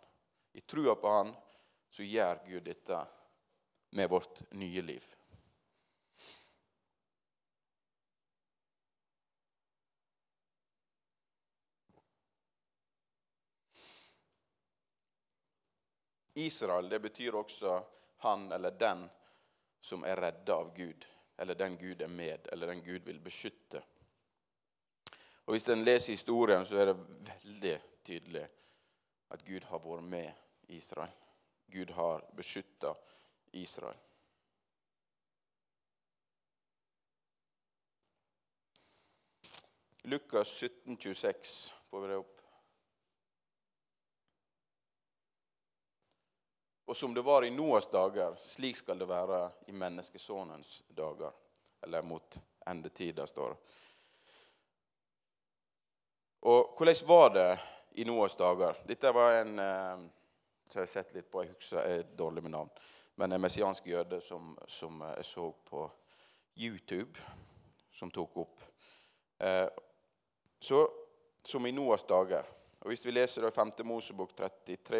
I 0.53 0.61
trua 0.61 0.95
på 0.95 1.07
Han 1.07 1.35
så 1.89 2.03
gjør 2.03 2.41
Gud 2.47 2.63
dette 2.63 3.05
med 3.89 4.09
vårt 4.09 4.51
nye 4.51 4.81
liv. 4.81 5.03
Israel 16.33 16.89
det 16.89 16.99
betyr 16.99 17.35
også 17.35 17.83
han 18.17 18.51
eller 18.51 18.71
den 18.71 19.09
som 19.81 20.03
er 20.03 20.15
redda 20.21 20.53
av 20.53 20.73
Gud, 20.75 21.05
eller 21.37 21.55
den 21.55 21.77
Gud 21.77 22.01
er 22.01 22.07
med, 22.07 22.47
eller 22.51 22.67
den 22.67 22.83
Gud 22.83 23.05
vil 23.05 23.19
beskytte. 23.19 23.81
Og 25.45 25.53
Hvis 25.53 25.69
en 25.69 25.83
leser 25.83 26.13
historien, 26.13 26.65
så 26.65 26.77
er 26.77 26.91
det 26.91 26.97
veldig 27.29 27.75
tydelig 28.03 28.43
at 29.31 29.45
Gud 29.45 29.63
har 29.63 29.79
vært 29.79 30.03
med 30.03 30.31
Israel. 30.75 31.13
Gud 31.71 31.89
har 31.95 32.25
beskytta 32.35 32.91
Israel. 32.91 33.16
Lukas 40.07 40.47
17, 40.47 40.97
26, 40.97 41.73
får 41.89 42.01
vi 42.01 42.07
det 42.07 42.17
opp. 42.17 42.41
Og 46.85 46.97
som 46.97 47.13
det 47.13 47.21
var 47.21 47.43
i 47.43 47.49
Noas 47.51 47.89
dager, 47.91 48.35
slik 48.39 48.77
skal 48.79 48.99
det 48.99 49.09
være 49.09 49.41
i 49.67 49.75
menneskesonens 49.75 50.83
dager. 50.87 51.31
Eller 51.83 52.01
mot 52.01 52.37
endetida, 52.65 53.27
står 53.27 53.49
det. 53.49 53.57
Og 56.47 56.75
hvordan 56.77 57.07
var 57.07 57.29
det 57.35 57.49
i 57.91 58.05
Noas 58.07 58.35
dager? 58.35 58.79
Dette 58.87 59.11
var 59.11 59.41
en 59.41 59.59
eh, 59.59 60.07
som 60.69 60.79
jeg 60.79 60.87
har 60.87 60.91
sett 60.91 61.13
litt 61.15 61.27
på. 61.31 61.43
Jeg 61.43 61.55
husker 61.57 61.83
er 61.83 62.07
dårlig 62.15 62.43
med 62.43 62.55
navn. 62.55 62.71
Men 63.19 63.31
en 63.31 63.41
messiansk 63.41 63.87
jøde 63.87 64.21
som, 64.21 64.51
som 64.67 65.01
jeg 65.01 65.25
så 65.25 65.51
på 65.65 65.91
YouTube, 66.55 67.19
som 67.91 68.11
tok 68.13 68.35
opp. 68.37 68.61
Eh, 69.37 69.67
så, 70.59 70.83
som 71.43 71.65
i 71.65 71.71
Noas 71.71 72.03
dager. 72.05 72.45
Og 72.79 72.91
Hvis 72.91 73.05
vi 73.05 73.11
leser 73.15 73.41
da 73.41 73.49
5. 73.51 73.71
Mosebok 73.89 74.35
33 74.37 74.99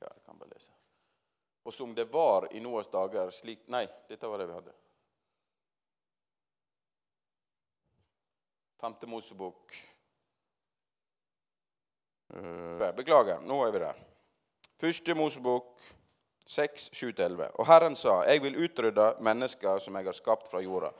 Ja, 0.00 0.06
jeg 0.06 0.22
kan 0.24 0.38
bare 0.38 0.52
lese. 0.52 0.70
Og 1.66 1.74
som 1.74 1.94
det 1.94 2.06
var 2.12 2.46
i 2.54 2.62
Noas 2.62 2.88
dager 2.88 3.32
slik 3.34 3.66
Nei, 3.66 3.82
dette 4.08 4.30
var 4.30 4.38
det 4.38 4.46
vi 4.46 4.54
hadde. 4.60 4.76
5. 8.80 8.94
Mosebok 9.10 9.74
eh, 12.30 12.86
Beklager, 12.94 13.42
nå 13.42 13.58
er 13.66 13.74
vi 13.74 13.82
der. 13.86 14.06
Første 14.80 15.14
Mosebok 15.14 15.74
6, 16.46 16.90
7-11. 16.96 17.50
Og 17.60 17.66
Herren 17.68 17.96
sa, 17.96 18.22
Jeg 18.24 18.40
vil 18.42 18.56
utrydde 18.64 19.14
mennesker 19.20 19.78
som 19.78 19.96
jeg 19.96 20.06
har 20.08 20.16
skapt 20.16 20.48
fra 20.48 20.62
jorda 20.64 20.92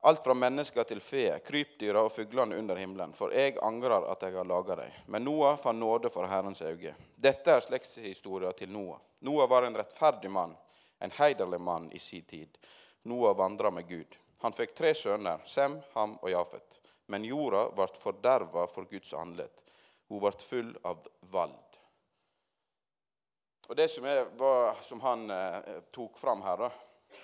Alt 0.00 0.24
fra 0.24 0.34
mennesker 0.34 0.86
til 0.86 1.00
fe, 1.02 1.24
krypdyra 1.44 2.04
og 2.06 2.12
fuglene 2.14 2.56
under 2.56 2.78
himmelen. 2.78 3.12
For 3.12 3.34
jeg 3.34 3.58
angrer 3.66 4.06
at 4.08 4.22
jeg 4.22 4.36
har 4.38 4.46
laga 4.46 4.76
dem. 4.78 4.94
Men 5.10 5.24
Noah 5.26 5.58
fant 5.58 5.78
nåde 5.78 6.08
for 6.14 6.30
Herrens 6.30 6.62
øye. 6.62 6.94
Dette 7.16 7.50
er 7.50 7.60
slektshistoria 7.60 8.52
til 8.56 8.70
Noah. 8.72 9.02
Noah 9.26 9.50
var 9.50 9.66
en 9.66 9.76
rettferdig 9.76 10.30
mann, 10.30 10.54
en 11.02 11.14
heiderlig 11.18 11.60
mann 11.60 11.90
i 11.92 11.98
sin 11.98 12.22
tid. 12.22 12.58
Noah 13.02 13.36
vandra 13.36 13.70
med 13.70 13.88
Gud. 13.88 14.16
Han 14.38 14.54
fikk 14.54 14.76
tre 14.78 14.94
sønner, 14.94 15.42
Sem, 15.44 15.80
Ham 15.94 16.16
og 16.22 16.30
Jafet. 16.30 16.80
Men 17.06 17.26
jorda 17.26 17.68
ble 17.74 17.90
forderva 17.98 18.68
for 18.70 18.86
Guds 18.88 19.12
andlet. 19.12 19.64
Hun 20.08 20.22
ble 20.22 20.32
full 20.38 20.76
av 20.86 21.04
vald. 21.32 21.67
Og 23.68 23.76
Det 23.76 23.88
som, 23.88 24.04
er, 24.04 24.24
var, 24.36 24.74
som 24.82 25.00
han 25.00 25.30
eh, 25.30 25.82
tok 25.92 26.18
fram 26.18 26.40
her, 26.42 26.56
da, 26.56 26.70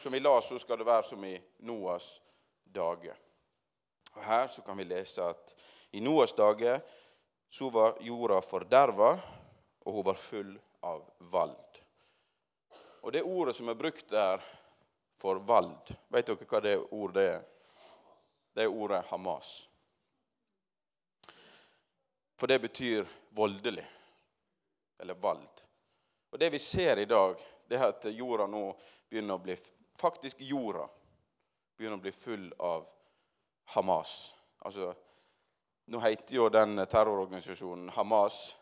som 0.03 0.13
vi 0.13 0.21
la, 0.21 0.35
så 0.45 0.59
skal 0.61 0.79
det 0.79 0.85
være 0.85 1.07
som 1.09 1.25
i 1.25 1.39
Noas 1.65 2.19
dager. 2.65 3.17
Og 4.13 4.21
Her 4.23 4.49
så 4.53 4.63
kan 4.63 4.77
vi 4.77 4.85
lese 4.85 5.25
at 5.25 5.55
i 5.97 6.03
Noas 6.05 6.37
dager 6.37 6.83
så 7.49 7.71
var 7.73 7.97
jorda 8.05 8.43
forderva, 8.45 9.15
og 9.85 9.97
hun 9.97 10.05
var 10.05 10.21
full 10.21 10.53
av 10.85 11.07
vald. 11.33 11.81
Og 13.01 13.13
Det 13.13 13.25
ordet 13.25 13.57
som 13.57 13.73
er 13.73 13.81
brukt 13.81 14.09
der, 14.13 14.45
for 15.17 15.41
vald. 15.49 15.95
Vet 16.13 16.29
dere 16.29 16.49
hva 16.51 16.61
det 16.61 16.77
ordet 16.93 17.25
er? 17.25 17.43
Det 18.53 18.67
er 18.67 18.73
ordet 18.83 19.05
Hamas. 19.09 19.57
For 22.37 22.51
det 22.51 22.61
betyr 22.69 23.07
voldelig. 23.33 23.87
Eller 25.01 25.15
vald. 25.15 25.54
Og 26.35 26.41
Det 26.41 26.51
vi 26.51 26.59
ser 26.59 26.97
i 26.97 27.05
dag, 27.05 27.39
det 27.69 27.77
er 27.79 27.93
at 27.93 28.05
jorda 28.11 28.49
nå 28.51 28.65
begynner 29.07 29.37
å 29.39 29.43
bli 29.43 29.55
Faktisk 29.95 30.41
jorda 30.43 30.89
begynner 31.77 32.01
å 32.01 32.03
bli 32.03 32.11
full 32.11 32.49
av 32.59 32.89
Hamas. 33.77 34.35
Altså, 34.67 34.89
Nå 35.87 36.01
heter 36.03 36.35
jo 36.35 36.49
den 36.51 36.81
terrororganisasjonen 36.91 37.93
Hamas. 37.95 38.57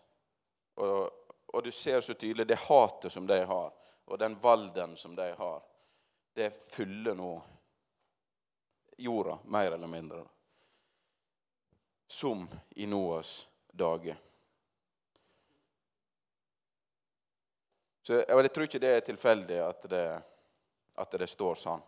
Og, 0.74 1.08
og, 1.46 1.62
du 1.64 1.70
ser 1.72 2.04
så 2.04 2.12
tydelig 2.12 2.44
det 2.50 2.58
hatet 2.66 3.12
som 3.12 3.24
de 3.26 3.38
har, 3.40 3.72
og 4.04 4.20
den 4.20 4.36
valden 4.42 4.92
som 5.00 5.16
de 5.16 5.30
har. 5.38 5.62
Det 6.36 6.50
fyller 6.52 7.16
nå 7.16 7.30
jorda, 9.00 9.38
mer 9.44 9.78
eller 9.78 9.88
mindre. 9.88 10.20
Som 12.04 12.44
i 12.76 12.84
Noas 12.86 13.46
dager. 13.72 14.20
Så 18.02 18.18
jeg, 18.18 18.52
tror 18.52 18.66
ikke 18.66 18.80
det 18.82 18.92
er 18.96 19.04
tilfeldig 19.06 19.58
at 19.62 19.84
det, 19.90 20.06
at 20.98 21.18
det 21.20 21.28
står 21.30 21.58
sånn. 21.60 21.82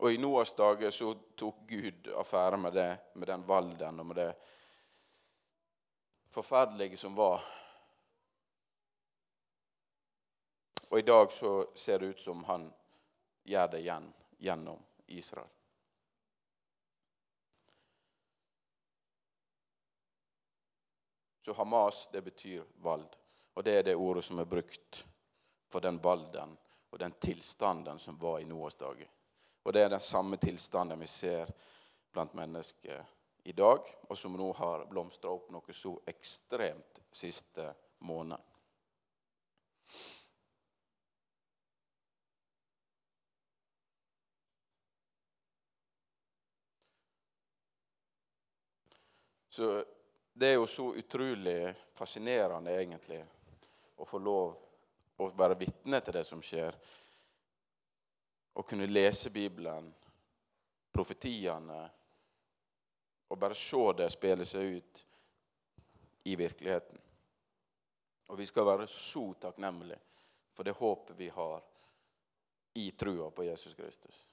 Og 0.00 0.14
i 0.14 0.18
Noas 0.18 0.54
dager 0.56 0.90
så 0.90 1.12
tok 1.36 1.60
Gud 1.68 2.08
affære 2.18 2.56
med 2.56 2.72
det, 2.72 2.90
med 3.14 3.28
den 3.28 3.44
valden 3.46 4.00
og 4.00 4.06
med 4.08 4.16
det 4.16 4.30
forferdelige 6.32 6.96
som 6.96 7.14
var. 7.14 7.44
Og 10.88 10.98
i 10.98 11.06
dag 11.06 11.32
så 11.32 11.54
ser 11.74 11.98
det 11.98 12.14
ut 12.14 12.20
som 12.20 12.42
han 12.48 12.66
gjør 13.44 13.68
det 13.76 13.84
igjen 13.84 14.10
gjennom 14.38 14.80
Israel. 15.06 15.59
Så 21.40 21.52
Hamas, 21.52 22.08
det 22.12 22.22
betyr 22.22 22.64
vald. 22.82 23.08
Og 23.54 23.64
det 23.64 23.78
er 23.78 23.82
det 23.82 23.96
ordet 23.96 24.24
som 24.24 24.38
er 24.38 24.48
brukt 24.48 25.04
for 25.68 25.80
den 25.80 25.98
valden 26.02 26.56
og 26.90 26.98
den 26.98 27.12
tilstanden 27.20 27.98
som 27.98 28.18
var 28.18 28.38
i 28.40 28.44
Noas 28.44 28.74
dager. 28.74 29.08
Og 29.62 29.72
det 29.72 29.82
er 29.82 29.88
den 29.88 30.00
samme 30.00 30.36
tilstanden 30.36 31.00
vi 31.00 31.06
ser 31.06 31.50
blant 32.12 32.34
mennesker 32.34 33.04
i 33.44 33.52
dag, 33.52 33.80
og 34.08 34.18
som 34.18 34.36
nå 34.36 34.52
har 34.52 34.86
blomstra 34.90 35.30
opp 35.32 35.50
noe 35.52 35.74
så 35.74 35.94
ekstremt 36.06 37.00
siste 37.12 37.70
måned. 38.04 38.38
Så 49.50 49.84
det 50.32 50.46
er 50.48 50.58
jo 50.58 50.66
så 50.66 50.88
utrolig 50.94 51.74
fascinerende, 51.94 52.74
egentlig, 52.80 53.20
å 53.96 54.06
få 54.08 54.18
lov 54.18 54.56
å 55.20 55.28
være 55.36 55.58
vitne 55.60 56.00
til 56.00 56.16
det 56.16 56.24
som 56.24 56.42
skjer 56.42 56.76
å 58.56 58.64
kunne 58.66 58.88
lese 58.88 59.30
Bibelen, 59.30 59.90
profetiene, 60.92 61.80
og 63.30 63.38
bare 63.38 63.54
se 63.54 63.82
det 63.98 64.08
spille 64.10 64.46
seg 64.48 64.78
ut 64.78 65.02
i 66.26 66.36
virkeligheten. 66.36 66.98
Og 68.30 68.38
vi 68.38 68.46
skal 68.46 68.66
være 68.66 68.88
så 68.90 69.22
takknemlige 69.40 69.98
for 70.54 70.66
det 70.66 70.74
håpet 70.76 71.16
vi 71.18 71.28
har 71.28 71.62
i 72.74 72.90
trua 72.90 73.30
på 73.30 73.44
Jesus 73.44 73.74
Kristus. 73.74 74.24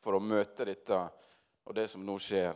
For 0.00 0.16
å 0.16 0.22
møte 0.22 0.64
dette 0.64 1.00
og 1.64 1.74
det 1.76 1.86
som 1.90 2.04
nå 2.06 2.16
skjer, 2.22 2.54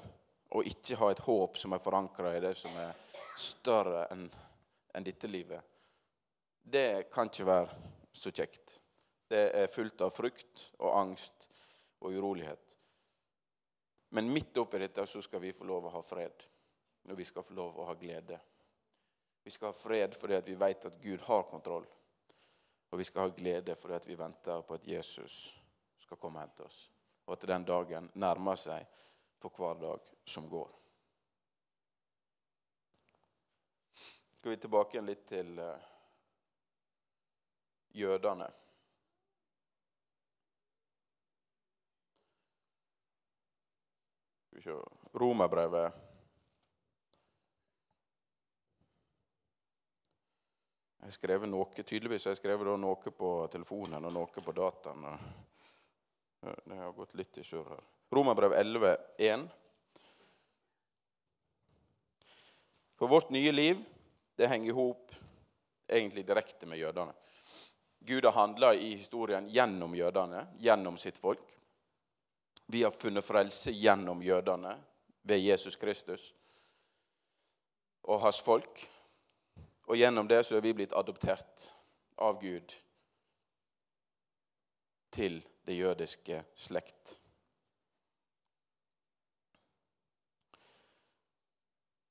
og 0.51 0.69
ikke 0.69 0.99
ha 1.01 1.11
et 1.11 1.23
håp 1.25 1.59
som 1.59 1.73
er 1.73 1.83
forankra 1.83 2.35
i 2.37 2.43
det 2.43 2.55
som 2.59 2.75
er 2.79 2.93
større 3.37 4.07
enn 4.13 4.29
en 4.95 5.05
dette 5.05 5.27
livet, 5.27 5.59
det 6.63 7.11
kan 7.11 7.27
ikke 7.27 7.47
være 7.49 7.79
så 8.15 8.31
kjekt. 8.31 8.77
Det 9.29 9.49
er 9.59 9.73
fullt 9.73 10.05
av 10.07 10.13
frykt 10.15 10.69
og 10.79 10.93
angst 11.01 11.49
og 11.99 12.15
urolighet. 12.15 12.77
Men 14.15 14.31
midt 14.31 14.57
oppi 14.63 14.79
dette 14.79 15.07
så 15.11 15.23
skal 15.25 15.43
vi 15.43 15.53
få 15.53 15.67
lov 15.67 15.89
å 15.89 15.95
ha 15.97 16.03
fred. 16.07 16.45
Og 17.11 17.19
vi 17.19 17.27
skal 17.27 17.43
få 17.43 17.57
lov 17.59 17.81
å 17.81 17.89
ha 17.89 17.97
glede. 17.99 18.39
Vi 19.43 19.51
skal 19.51 19.73
ha 19.73 19.77
fred 19.77 20.15
fordi 20.17 20.39
vi 20.47 20.55
vet 20.61 20.87
at 20.87 21.01
Gud 21.03 21.25
har 21.27 21.43
kontroll. 21.51 21.89
Og 22.91 23.01
vi 23.01 23.05
skal 23.05 23.27
ha 23.27 23.35
glede 23.35 23.75
fordi 23.77 24.13
vi 24.13 24.21
venter 24.21 24.63
på 24.63 24.79
at 24.79 24.87
Jesus 24.87 25.49
skal 26.05 26.21
komme 26.21 26.39
og 26.39 26.47
hente 26.47 26.69
oss. 26.69 26.79
Og 27.27 27.35
at 27.35 27.49
den 27.51 27.67
dagen 27.67 28.07
nærmer 28.15 28.61
seg 28.61 28.87
for 29.45 29.51
hver 29.59 29.81
dag 29.81 30.01
som 30.25 30.49
går. 30.49 30.71
Skal 34.39 34.51
vi 34.51 34.57
tilbake 34.57 34.97
igjen 34.97 35.09
litt 35.09 35.27
til 35.29 35.59
uh, 35.61 35.91
jødene. 37.93 38.49
Romerbrevet 45.15 45.93
Jeg 51.05 51.11
har 51.11 51.17
skrevet 51.19 51.51
noe, 51.53 51.83
Tydeligvis 51.85 52.25
jeg 52.31 52.39
skrevet 52.39 52.71
noe 52.81 53.13
på 53.13 53.33
telefonen 53.53 54.09
og 54.09 54.15
noe 54.17 54.45
på 54.47 54.57
dataen. 54.57 55.05
Det 56.41 56.79
har 56.81 56.97
gått 56.97 57.13
litt 57.21 57.37
i 57.41 57.45
surr 57.45 57.75
her. 57.75 57.94
Romerbrev 58.11 58.53
11, 58.53 58.97
1. 59.19 59.49
For 62.97 63.09
vårt 63.09 63.31
nye 63.31 63.53
liv 63.53 63.85
det 64.37 64.47
henger 64.47 64.69
i 64.69 64.73
hop 64.73 65.13
egentlig 65.89 66.27
direkte 66.27 66.67
med 66.67 66.79
jødene. 66.79 67.13
Gud 67.99 68.25
har 68.25 68.33
handla 68.33 68.75
i 68.75 68.95
historien 68.95 69.49
gjennom 69.49 69.95
jødene, 69.95 70.47
gjennom 70.59 70.99
sitt 70.99 71.19
folk. 71.19 71.57
Vi 72.67 72.83
har 72.83 72.91
funnet 72.91 73.25
frelse 73.25 73.71
gjennom 73.71 74.23
jødene 74.23 74.77
ved 75.23 75.39
Jesus 75.39 75.77
Kristus 75.77 76.35
og 78.03 78.21
hans 78.21 78.41
folk. 78.41 78.89
Og 79.87 79.97
gjennom 79.97 80.29
det 80.29 80.43
så 80.47 80.57
er 80.57 80.65
vi 80.65 80.75
blitt 80.77 80.93
adoptert 80.97 81.69
av 82.17 82.41
Gud 82.41 82.77
til 85.13 85.41
det 85.65 85.77
jødiske 85.77 86.43
slekt. 86.55 87.19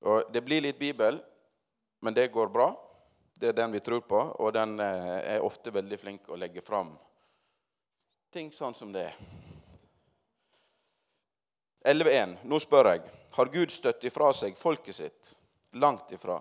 Og 0.03 0.33
Det 0.33 0.41
blir 0.43 0.61
litt 0.61 0.79
Bibel, 0.79 1.21
men 2.01 2.13
det 2.13 2.31
går 2.31 2.51
bra. 2.51 2.73
Det 3.39 3.49
er 3.49 3.57
den 3.57 3.71
vi 3.71 3.79
tror 3.79 4.03
på, 4.07 4.19
og 4.19 4.53
den 4.53 4.79
eh, 4.79 5.35
er 5.35 5.43
ofte 5.43 5.71
veldig 5.73 5.99
flink 5.99 6.29
å 6.29 6.37
legge 6.39 6.61
fram 6.61 6.93
ting 8.33 8.49
sånn 8.51 8.73
som 8.73 8.91
det 8.93 9.05
er. 9.11 9.17
11.1. 11.93 12.37
Nå 12.49 12.59
spør 12.63 12.89
jeg, 12.93 13.03
har 13.35 13.51
Gud 13.53 13.71
støtt 13.73 14.05
ifra 14.07 14.31
seg 14.33 14.57
folket 14.57 14.97
sitt? 14.97 15.33
Langt 15.77 16.11
ifra. 16.15 16.39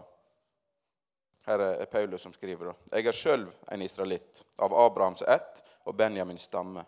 Her 1.44 1.64
er 1.66 1.90
Paulus 1.90 2.22
som 2.24 2.32
skriver. 2.32 2.72
Jeg 2.92 3.08
er 3.08 3.16
sjøl 3.16 3.44
en 3.74 3.84
israelitt, 3.84 4.44
av 4.62 4.72
Abrahams 4.78 5.24
ett 5.26 5.62
og 5.84 5.96
Benjamins 5.98 6.46
stamme. 6.48 6.84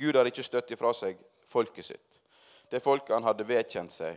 Gud 0.00 0.16
har 0.16 0.26
ikke 0.26 0.46
støtt 0.46 0.72
ifra 0.72 0.94
seg 0.96 1.20
folket 1.46 1.86
sitt. 1.92 2.20
Det 2.70 2.80
folket 2.82 3.14
han 3.14 3.26
hadde 3.26 3.46
vedkjent 3.46 3.92
seg, 3.92 4.16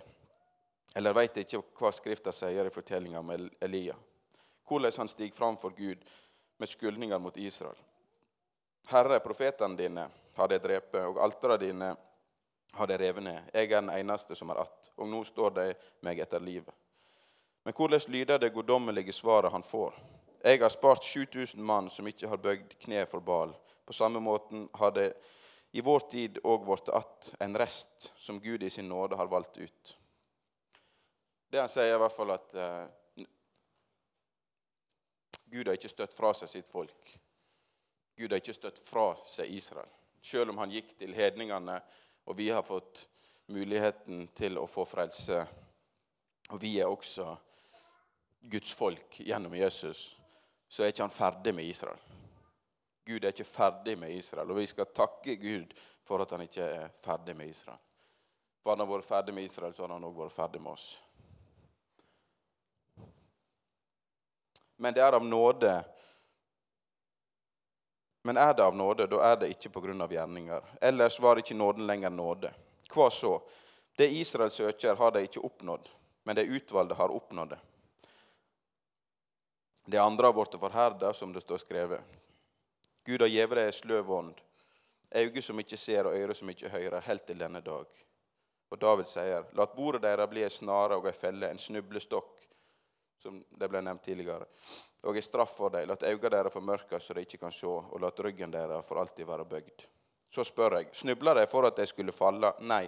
eller 0.93 1.13
veit 1.13 1.37
ikke 1.37 1.61
hva 1.79 1.91
Skrifta 1.91 2.31
sier 2.31 2.65
i 2.65 2.73
fortellinga 2.73 3.19
om 3.19 3.31
Elia. 3.61 3.95
Hvordan 4.67 4.91
han 4.97 5.09
stiger 5.11 5.35
fram 5.35 5.57
for 5.57 5.73
Gud 5.77 6.03
med 6.57 6.69
skyldninger 6.69 7.19
mot 7.19 7.37
Israel. 7.37 7.77
Herre, 8.87 9.19
profetene 9.19 9.77
dine 9.77 10.07
har 10.35 10.47
de 10.47 10.59
drept, 10.59 10.95
og 10.95 11.19
altera 11.23 11.57
dine 11.57 11.95
har 12.73 12.87
de 12.87 12.97
revet 12.97 13.23
ned. 13.23 13.49
Jeg 13.53 13.71
er 13.71 13.81
den 13.81 13.89
eneste 13.89 14.35
som 14.35 14.49
er 14.49 14.61
att, 14.61 14.91
og 14.95 15.07
nå 15.07 15.23
står 15.23 15.49
de 15.49 15.73
meg 16.01 16.19
etter 16.19 16.39
livet. 16.39 16.73
Men 17.63 17.73
hvordan 17.73 18.01
lyder 18.07 18.39
det 18.39 18.53
guddommelige 18.53 19.11
svaret 19.11 19.51
han 19.51 19.63
får? 19.63 19.93
Jeg 20.43 20.59
har 20.59 20.69
spart 20.69 21.03
7000 21.03 21.63
mann 21.63 21.89
som 21.89 22.07
ikke 22.07 22.27
har 22.27 22.37
bøyd 22.37 22.75
kne 22.79 23.05
for 23.05 23.19
Bal. 23.19 23.53
På 23.85 23.93
samme 23.93 24.19
måten 24.19 24.69
har 24.73 24.91
det 24.91 25.13
i 25.71 25.81
vår 25.81 25.99
tid 25.99 26.39
òg 26.43 26.65
blitt 26.65 26.89
att 26.89 27.33
en 27.39 27.57
rest 27.57 28.11
som 28.17 28.39
Gud 28.39 28.63
i 28.63 28.69
sin 28.69 28.89
nåde 28.89 29.15
har 29.15 29.27
valgt 29.27 29.57
ut. 29.57 29.97
Det 31.53 31.61
han 31.61 31.69
sier, 31.69 31.91
er 31.91 31.99
i 31.99 32.01
hvert 32.01 32.15
fall 32.15 32.33
at 32.33 32.55
uh, 32.57 33.25
Gud 35.53 35.67
har 35.69 35.77
ikke 35.77 35.91
støtt 35.91 36.15
fra 36.17 36.31
seg 36.33 36.49
sitt 36.49 36.69
folk. 36.69 37.11
Gud 38.17 38.33
har 38.33 38.41
ikke 38.41 38.55
støtt 38.57 38.81
fra 38.81 39.11
seg 39.29 39.53
Israel. 39.53 39.91
Selv 40.17 40.49
om 40.49 40.57
han 40.63 40.73
gikk 40.73 40.95
til 40.97 41.13
hedningene 41.13 41.77
og 42.25 42.37
vi 42.37 42.49
har 42.49 42.65
fått 42.65 43.09
muligheten 43.53 44.27
til 44.33 44.57
å 44.57 44.65
få 44.65 44.85
frelse. 44.87 45.43
Og 46.49 46.61
vi 46.61 46.77
er 46.81 46.89
også 46.89 47.27
Guds 48.49 48.73
folk 48.73 49.19
gjennom 49.19 49.53
Jesus. 49.53 50.15
Så 50.67 50.83
er 50.83 50.93
ikke 50.93 51.05
han 51.05 51.13
ferdig 51.13 51.53
med 51.53 51.69
Israel. 51.69 51.99
Gud 53.05 53.21
er 53.21 53.33
ikke 53.33 53.45
ferdig 53.45 53.97
med 53.99 54.15
Israel, 54.15 54.49
og 54.49 54.61
vi 54.61 54.67
skal 54.71 54.93
takke 54.95 55.35
Gud 55.35 55.73
for 56.07 56.23
at 56.23 56.31
han 56.31 56.47
ikke 56.47 56.65
er 56.65 56.93
ferdig 57.03 57.35
med 57.35 57.51
Israel. 57.51 57.81
For 58.63 58.71
han 58.71 58.79
har 58.79 58.87
vært 58.87 59.05
ferdig 59.05 59.35
med 59.35 59.43
Israel, 59.43 59.75
så 59.75 59.83
har 59.83 59.97
han 59.97 60.07
òg 60.07 60.21
vært 60.23 60.37
ferdig 60.37 60.61
med 60.63 60.71
oss. 60.71 60.93
Men 64.83 64.93
det 64.93 65.01
er 65.01 65.15
av 65.15 65.23
nåde. 65.25 65.73
Men 68.27 68.37
er 68.37 68.53
det 68.53 68.65
av 68.65 68.75
nåde, 68.75 69.05
da 69.07 69.21
er 69.31 69.37
det 69.39 69.53
ikke 69.53 69.71
av 70.03 70.11
gjerninger. 70.11 70.63
Ellers 70.81 71.19
var 71.19 71.39
ikke 71.39 71.55
nåden 71.55 71.87
lenger 71.87 72.09
nåde. 72.09 72.51
Hva 72.91 73.07
så? 73.09 73.41
Det 73.95 74.09
Israel 74.11 74.51
søker, 74.51 74.95
har 74.95 75.11
de 75.11 75.23
ikke 75.23 75.39
oppnådd, 75.39 75.87
men 76.23 76.35
de 76.35 76.43
utvalgte 76.43 76.95
har 76.99 77.15
oppnådd 77.15 77.49
det. 77.49 77.59
Det 79.85 79.97
andre 79.97 80.27
har 80.27 80.33
blitt 80.33 80.59
forherda, 80.59 81.13
som 81.13 81.33
det 81.33 81.41
står 81.41 81.63
skrevet. 81.63 82.01
Gud 83.05 83.21
har 83.21 83.31
gitt 83.31 83.49
dem 83.49 83.63
ei 83.63 83.71
sløv 83.71 84.11
ånd, 84.11 84.35
øyne 85.15 85.41
som 85.41 85.59
ikke 85.59 85.79
ser 85.79 86.11
og 86.11 86.15
ører 86.19 86.35
som 86.35 86.49
ikke 86.51 86.75
hører, 86.75 87.07
helt 87.07 87.23
til 87.27 87.39
denne 87.39 87.63
dag. 87.63 87.87
Og 88.67 88.79
David 88.79 89.07
sier, 89.07 89.47
la 89.55 89.65
bordet 89.71 90.03
deres 90.03 90.29
bli 90.29 90.43
ei 90.43 90.51
snare 90.51 90.99
og 90.99 91.07
ei 91.07 91.15
felle, 91.15 91.47
en 91.47 91.59
snublestokk, 91.59 92.49
som 93.23 93.39
det 93.49 93.69
ble 93.71 93.81
nevnt 93.81 94.03
tidligere, 94.03 94.45
og 95.07 95.17
ei 95.17 95.23
straff 95.23 95.55
for 95.57 95.73
dem. 95.73 95.87
La 95.87 95.95
øynene 95.95 96.31
deres 96.35 96.53
formørkes 96.53 97.07
så 97.07 97.15
de 97.15 97.23
ikke 97.23 97.39
kan 97.45 97.55
se, 97.55 97.67
og 97.67 98.01
la 98.01 98.11
ryggen 98.11 98.51
deres 98.51 98.85
for 98.87 98.99
alltid 98.99 99.27
være 99.27 99.47
bøgd. 99.47 99.85
Så 100.33 100.43
spør 100.47 100.79
jeg, 100.79 100.89
snubla 100.97 101.35
de 101.37 101.45
for 101.47 101.67
at 101.67 101.77
de 101.77 101.85
skulle 101.85 102.15
falle? 102.15 102.49
Nei, 102.65 102.87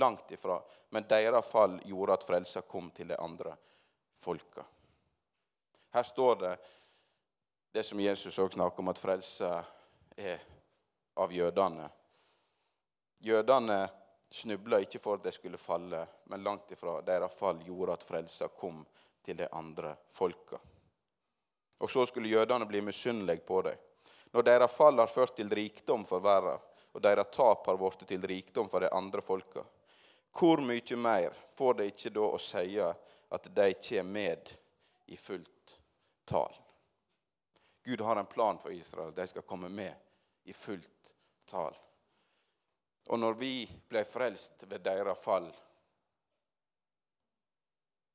langt 0.00 0.30
ifra. 0.32 0.56
Men 0.90 1.04
deres 1.08 1.50
fall 1.50 1.78
gjorde 1.84 2.16
at 2.16 2.24
frelsa 2.24 2.62
kom 2.62 2.90
til 2.96 3.12
de 3.12 3.18
andre 3.20 3.52
folka. 4.16 4.64
Her 5.92 6.02
står 6.02 6.34
det 6.40 6.56
det 7.76 7.84
som 7.84 8.00
Jesus 8.00 8.38
òg 8.40 8.54
snakker 8.54 8.80
om, 8.80 8.88
at 8.88 9.00
frelsa 9.00 9.50
er 10.16 10.42
av 11.20 11.32
jødene. 11.32 11.88
Jødene 13.20 13.78
snubla 14.32 14.80
ikke 14.80 15.00
for 15.00 15.18
at 15.20 15.24
de 15.28 15.32
skulle 15.32 15.60
falle, 15.60 16.00
men 16.32 16.44
langt 16.44 16.72
ifra. 16.72 17.02
Deres 17.04 17.36
fall 17.36 17.60
gjorde 17.64 17.96
at 17.96 18.04
frelsa 18.04 18.48
kom 18.48 18.80
til 19.26 19.36
de 19.36 19.48
andre 19.52 19.96
folka. 20.14 20.58
Og 21.78 21.90
så 21.90 22.06
skulle 22.06 22.30
jødene 22.30 22.66
bli 22.66 22.80
misunnelige 22.80 23.42
på 23.46 23.62
dem. 23.62 23.76
Når 24.32 24.42
deres 24.42 24.76
fall 24.76 24.98
har 24.98 25.10
ført 25.10 25.36
til 25.36 25.50
rikdom 25.50 26.04
for 26.06 26.22
verden, 26.22 26.62
og 26.92 27.02
deres 27.02 27.32
tap 27.34 27.66
har 27.66 27.76
blitt 27.76 28.06
til 28.08 28.22
rikdom 28.22 28.70
for 28.72 28.80
de 28.80 28.90
andre 28.94 29.20
folka, 29.20 29.64
hvor 30.36 30.60
mye 30.60 30.96
mer 30.96 31.34
får 31.56 31.74
de 31.74 31.88
ikke 31.90 32.12
da 32.12 32.28
å 32.28 32.38
si 32.40 32.78
at 32.80 33.50
de 33.56 33.68
kommer 33.74 34.12
med 34.12 34.54
i 35.06 35.16
fullt 35.16 35.76
tall? 36.24 36.54
Gud 37.86 38.00
har 38.00 38.16
en 38.16 38.26
plan 38.26 38.58
for 38.58 38.72
Israel. 38.72 39.12
De 39.14 39.26
skal 39.26 39.42
komme 39.42 39.68
med 39.68 39.94
i 40.44 40.52
fullt 40.52 41.14
tall. 41.46 41.76
Og 43.06 43.18
når 43.18 43.36
vi 43.38 43.52
ble 43.88 44.02
frelst 44.04 44.64
ved 44.66 44.82
deres 44.82 45.20
fall, 45.22 45.46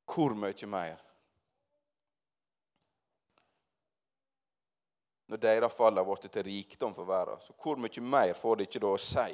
hvor 0.05 0.35
mye 0.35 0.67
mer? 0.67 0.99
Når 5.31 5.39
deres 5.39 5.73
fall 5.73 5.95
har 5.95 6.03
blitt 6.03 6.27
til 6.33 6.43
rikdom 6.43 6.95
for 6.95 7.07
verden, 7.07 7.39
så 7.39 7.55
hvor 7.55 7.79
mye 7.79 8.03
mer 8.03 8.33
får 8.35 8.57
det 8.59 8.67
ikke 8.67 8.83
da 8.83 8.89
å 8.91 8.99
si 8.99 9.29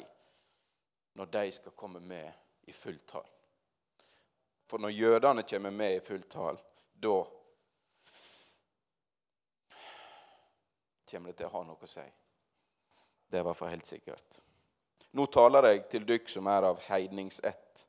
når 1.17 1.31
de 1.33 1.45
skal 1.55 1.73
komme 1.73 1.99
med 1.99 2.69
i 2.69 2.75
fullt 2.75 3.07
tall? 3.09 3.31
For 4.69 4.83
når 4.83 4.93
jødene 4.93 5.43
kommer 5.47 5.73
med 5.73 5.95
i 5.95 6.03
fullt 6.03 6.29
tall, 6.29 6.59
da 6.93 7.17
kommer 11.09 11.31
det 11.31 11.37
til 11.39 11.47
å 11.47 11.55
ha 11.55 11.63
noe 11.65 11.87
å 11.87 11.89
si. 11.89 12.05
Det 13.27 13.39
er 13.39 13.41
i 13.41 13.47
hvert 13.47 13.57
fall 13.57 13.73
helt 13.73 13.89
sikkert. 13.89 14.39
Nå 15.17 15.25
taler 15.31 15.71
jeg 15.71 15.85
til 15.89 16.05
dykk 16.07 16.29
som 16.29 16.47
er 16.51 16.67
av 16.67 16.81
heidningsett. 16.91 17.86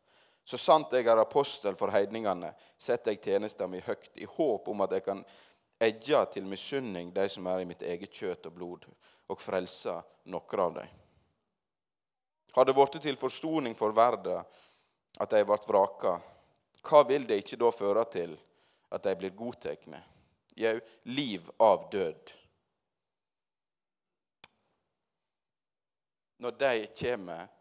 Så 0.49 0.57
sant 0.57 0.95
jeg 0.97 1.05
er 1.05 1.21
apostel 1.21 1.75
for 1.77 1.93
heidningene, 1.93 2.55
setter 2.81 3.13
jeg 3.13 3.21
tjenesten 3.21 3.69
min 3.69 3.83
høyt, 3.85 4.07
i 4.17 4.25
håp 4.25 4.71
om 4.73 4.81
at 4.81 4.95
jeg 4.97 5.05
kan 5.05 5.19
edge 5.85 6.21
til 6.33 6.47
misunning 6.49 7.11
de 7.13 7.27
som 7.29 7.51
er 7.53 7.61
i 7.61 7.67
mitt 7.69 7.85
eget 7.85 8.15
kjøtt 8.17 8.49
og 8.49 8.55
blod, 8.57 8.87
og 9.29 9.43
frelse 9.45 9.99
noen 10.33 10.63
av 10.65 10.79
dem. 10.79 10.95
Har 12.57 12.65
det 12.65 12.75
blitt 12.79 12.97
til 13.05 13.21
forsoning 13.21 13.77
for 13.77 13.93
verden 13.93 14.41
at 15.21 15.37
de 15.37 15.43
ble 15.45 15.61
vraka, 15.69 16.15
hva 16.81 17.05
vil 17.05 17.29
det 17.29 17.43
ikke 17.43 17.61
da 17.61 17.69
føre 17.75 18.07
til 18.09 18.33
at 18.89 19.05
de 19.05 19.17
blir 19.21 19.37
godtatt? 19.37 19.85
Jau, 20.57 20.75
liv 21.13 21.53
av 21.61 21.91
død. 21.93 22.33
Når 26.41 26.59
de 26.65 26.75
kommer 27.05 27.58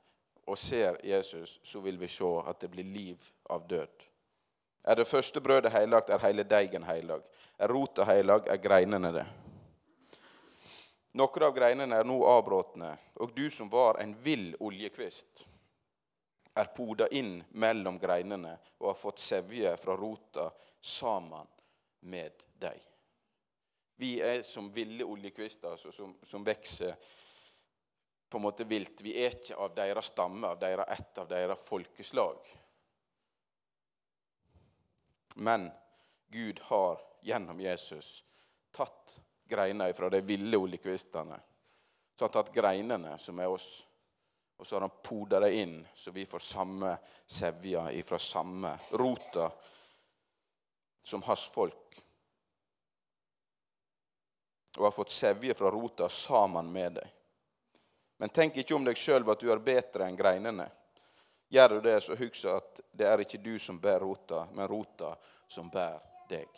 og 0.47 0.57
ser 0.57 0.99
Jesus, 1.05 1.59
så 1.63 1.79
vil 1.83 1.99
vi 1.99 2.07
se 2.07 2.29
at 2.47 2.59
det 2.59 2.69
blir 2.71 2.87
liv 2.87 3.31
av 3.51 3.67
død. 3.67 4.05
Er 4.87 4.95
det 4.95 5.07
første 5.07 5.41
brødet 5.43 5.71
heilagt, 5.71 6.09
er 6.09 6.23
hele 6.23 6.45
deigen 6.47 6.83
heilag. 6.87 7.25
Er 7.59 7.67
rota 7.67 8.05
heilag, 8.07 8.47
er 8.47 8.61
greinene 8.63 9.11
det. 9.11 9.25
Noen 11.17 11.43
av 11.43 11.53
greinene 11.55 11.99
er 11.99 12.07
nå 12.07 12.17
avbråtne, 12.29 12.93
og 13.19 13.33
du 13.35 13.49
som 13.51 13.69
var 13.73 13.99
en 13.99 14.13
vill 14.23 14.53
oljekvist, 14.63 15.43
er 16.57 16.71
poda 16.73 17.07
inn 17.11 17.41
mellom 17.59 17.99
greinene 17.99 18.55
og 18.79 18.91
har 18.91 18.97
fått 18.97 19.21
sevje 19.21 19.75
fra 19.77 19.95
rota 19.97 20.47
sammen 20.81 21.47
med 22.07 22.45
deg. 22.61 22.79
Vi 23.97 24.19
er 24.21 24.41
som 24.45 24.69
ville 24.73 25.05
oljekvister 25.05 25.73
altså, 25.73 25.91
som, 25.91 26.15
som 26.23 26.45
vokser 26.45 26.95
på 28.29 28.37
en 28.37 28.43
måte 28.43 28.63
vilt. 28.63 29.01
Vi 29.01 29.15
er 29.23 29.35
ikke 29.35 29.55
av 29.55 29.75
deres 29.75 30.11
stamme, 30.11 30.47
av 30.47 30.59
deres 30.59 30.87
ett, 30.87 31.17
av 31.17 31.27
deres 31.27 31.63
folkeslag. 31.63 32.37
Men 35.35 35.69
Gud 36.27 36.59
har 36.59 37.01
gjennom 37.21 37.59
Jesus 37.61 38.23
tatt 38.71 39.19
greiner 39.47 39.93
fra 39.93 40.09
de 40.09 40.21
ville 40.21 40.57
oljekvistene. 40.57 41.39
Så 42.15 42.25
han 42.25 42.33
har 42.33 42.43
tatt 42.43 42.55
greinene, 42.55 43.17
som 43.17 43.39
er 43.39 43.47
oss, 43.47 43.85
og 44.57 44.67
så 44.67 44.75
har 44.75 44.87
han 44.87 45.01
poda 45.03 45.39
dem 45.39 45.53
inn, 45.53 45.75
så 45.95 46.11
vi 46.11 46.25
får 46.25 46.39
samme 46.39 46.95
sevja 47.25 47.91
ifra 47.93 48.19
samme 48.19 48.73
rota 48.97 49.51
som 51.03 51.21
hans 51.23 51.43
folk. 51.53 52.01
Og 54.77 54.83
har 54.83 54.91
fått 54.91 55.13
sevje 55.13 55.53
fra 55.53 55.71
rota 55.71 56.09
sammen 56.09 56.71
med 56.73 56.97
dem. 56.97 57.13
Men 58.17 58.29
tenk 58.29 58.57
ikke 58.57 58.75
om 58.75 58.85
deg 58.85 58.97
sjøl 58.97 59.25
at 59.29 59.41
du 59.41 59.51
er 59.53 59.61
bedre 59.63 60.07
enn 60.07 60.17
greinene. 60.17 60.67
Gjør 61.49 61.69
du 61.69 61.81
det, 61.81 61.99
så 62.03 62.15
husk 62.17 62.45
at 62.51 62.81
det 62.91 63.07
er 63.07 63.23
ikke 63.23 63.39
du 63.39 63.55
som 63.59 63.79
bærer 63.79 64.03
rota, 64.03 64.47
men 64.51 64.67
rota 64.67 65.13
som 65.47 65.69
bærer 65.71 66.01
deg. 66.29 66.49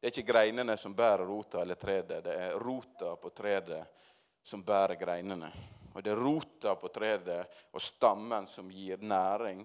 Det 0.00 0.08
er 0.08 0.12
ikke 0.12 0.32
greinene 0.32 0.76
som 0.80 0.94
bærer 0.96 1.26
rota 1.26 1.60
eller 1.62 1.80
treet, 1.80 2.08
det 2.24 2.32
er 2.32 2.58
rota 2.60 3.16
på 3.16 3.30
treet 3.36 3.74
som 4.44 4.62
bærer 4.64 4.96
greinene. 5.00 5.50
Og 5.94 6.02
det 6.02 6.12
er 6.12 6.20
rota 6.20 6.74
på 6.76 6.88
treet 6.92 7.30
og 7.72 7.82
stammen 7.82 8.48
som 8.50 8.70
gir 8.70 9.00
næring, 9.00 9.64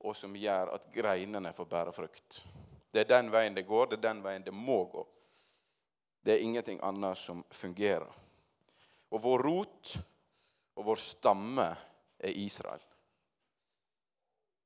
og 0.00 0.16
som 0.16 0.36
gjør 0.36 0.74
at 0.74 0.88
greinene 0.94 1.52
får 1.52 1.68
bære 1.70 1.92
frukt. 1.92 2.42
Det 2.90 3.04
er 3.04 3.08
den 3.10 3.30
veien 3.30 3.54
det 3.54 3.66
går, 3.68 3.90
det 3.90 3.98
er 3.98 4.08
den 4.08 4.22
veien 4.24 4.44
det 4.44 4.54
må 4.54 4.84
gå. 4.90 5.06
Det 6.22 6.34
er 6.34 6.44
ingenting 6.44 6.80
annet 6.82 7.18
som 7.18 7.44
fungerer. 7.50 8.10
Og 9.10 9.22
vår 9.22 9.42
rot 9.42 9.94
og 10.78 10.86
vår 10.86 11.00
stamme 11.02 11.66
er 12.18 12.38
Israel. 12.38 12.82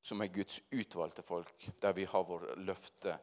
Som 0.05 0.21
er 0.21 0.33
Guds 0.33 0.61
utvalgte 0.71 1.25
folk, 1.25 1.71
der 1.81 1.95
vi 1.97 2.05
har 2.05 2.27
våre 2.29 2.57
løfter. 2.61 3.17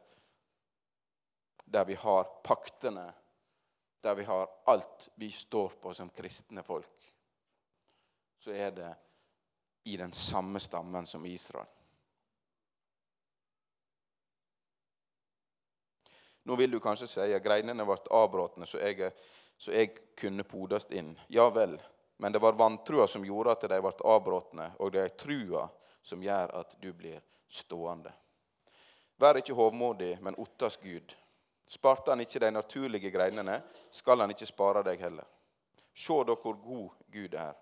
Der 1.64 1.84
vi 1.86 1.94
har 1.94 2.24
paktene. 2.44 3.06
Der 4.02 4.14
vi 4.18 4.24
har 4.26 4.48
alt 4.66 5.08
vi 5.14 5.30
står 5.30 5.78
på 5.82 5.94
som 5.94 6.10
kristne 6.10 6.62
folk. 6.66 7.12
Så 8.38 8.50
er 8.50 8.74
det 8.74 8.90
i 9.84 9.96
den 9.96 10.12
samme 10.12 10.60
stammen 10.60 11.06
som 11.06 11.26
Israel. 11.26 11.70
Nå 16.42 16.56
vil 16.58 16.70
du 16.70 16.80
kanskje 16.82 17.06
si 17.06 17.22
at 17.22 17.44
greinene 17.44 17.86
ble 17.86 18.00
avbrutt, 18.10 18.58
så 18.66 18.80
jeg 18.82 18.98
er 19.06 19.14
så 19.62 19.70
jeg 19.70 19.92
kunne 20.18 20.42
podast 20.42 20.90
inn. 20.90 21.12
Ja 21.28 21.46
vel, 21.50 21.76
men 22.16 22.32
det 22.32 22.40
var 22.42 22.56
vantrua 22.58 23.06
som 23.06 23.22
gjorde 23.24 23.52
at 23.54 23.68
de 23.70 23.78
ble 23.78 23.92
avbrutte, 24.10 24.64
og 24.82 24.90
det 24.90 25.04
er 25.04 25.14
trua 25.14 25.68
som 26.02 26.22
gjør 26.22 26.50
at 26.58 26.74
du 26.82 26.88
blir 26.98 27.20
stående. 27.46 28.10
Vær 29.22 29.38
ikke 29.38 29.54
hovmodig, 29.54 30.16
men 30.18 30.34
ottas 30.42 30.80
Gud. 30.82 31.14
Sparte 31.66 32.10
han 32.10 32.24
ikke 32.24 32.42
de 32.42 32.50
naturlige 32.50 33.14
greinene, 33.14 33.60
skal 33.90 34.24
han 34.24 34.34
ikke 34.34 34.50
spare 34.50 34.82
deg 34.82 34.98
heller. 34.98 35.30
Se 35.94 36.18
da 36.26 36.34
hvor 36.34 36.58
god 36.58 37.06
Gud 37.14 37.38
er, 37.38 37.54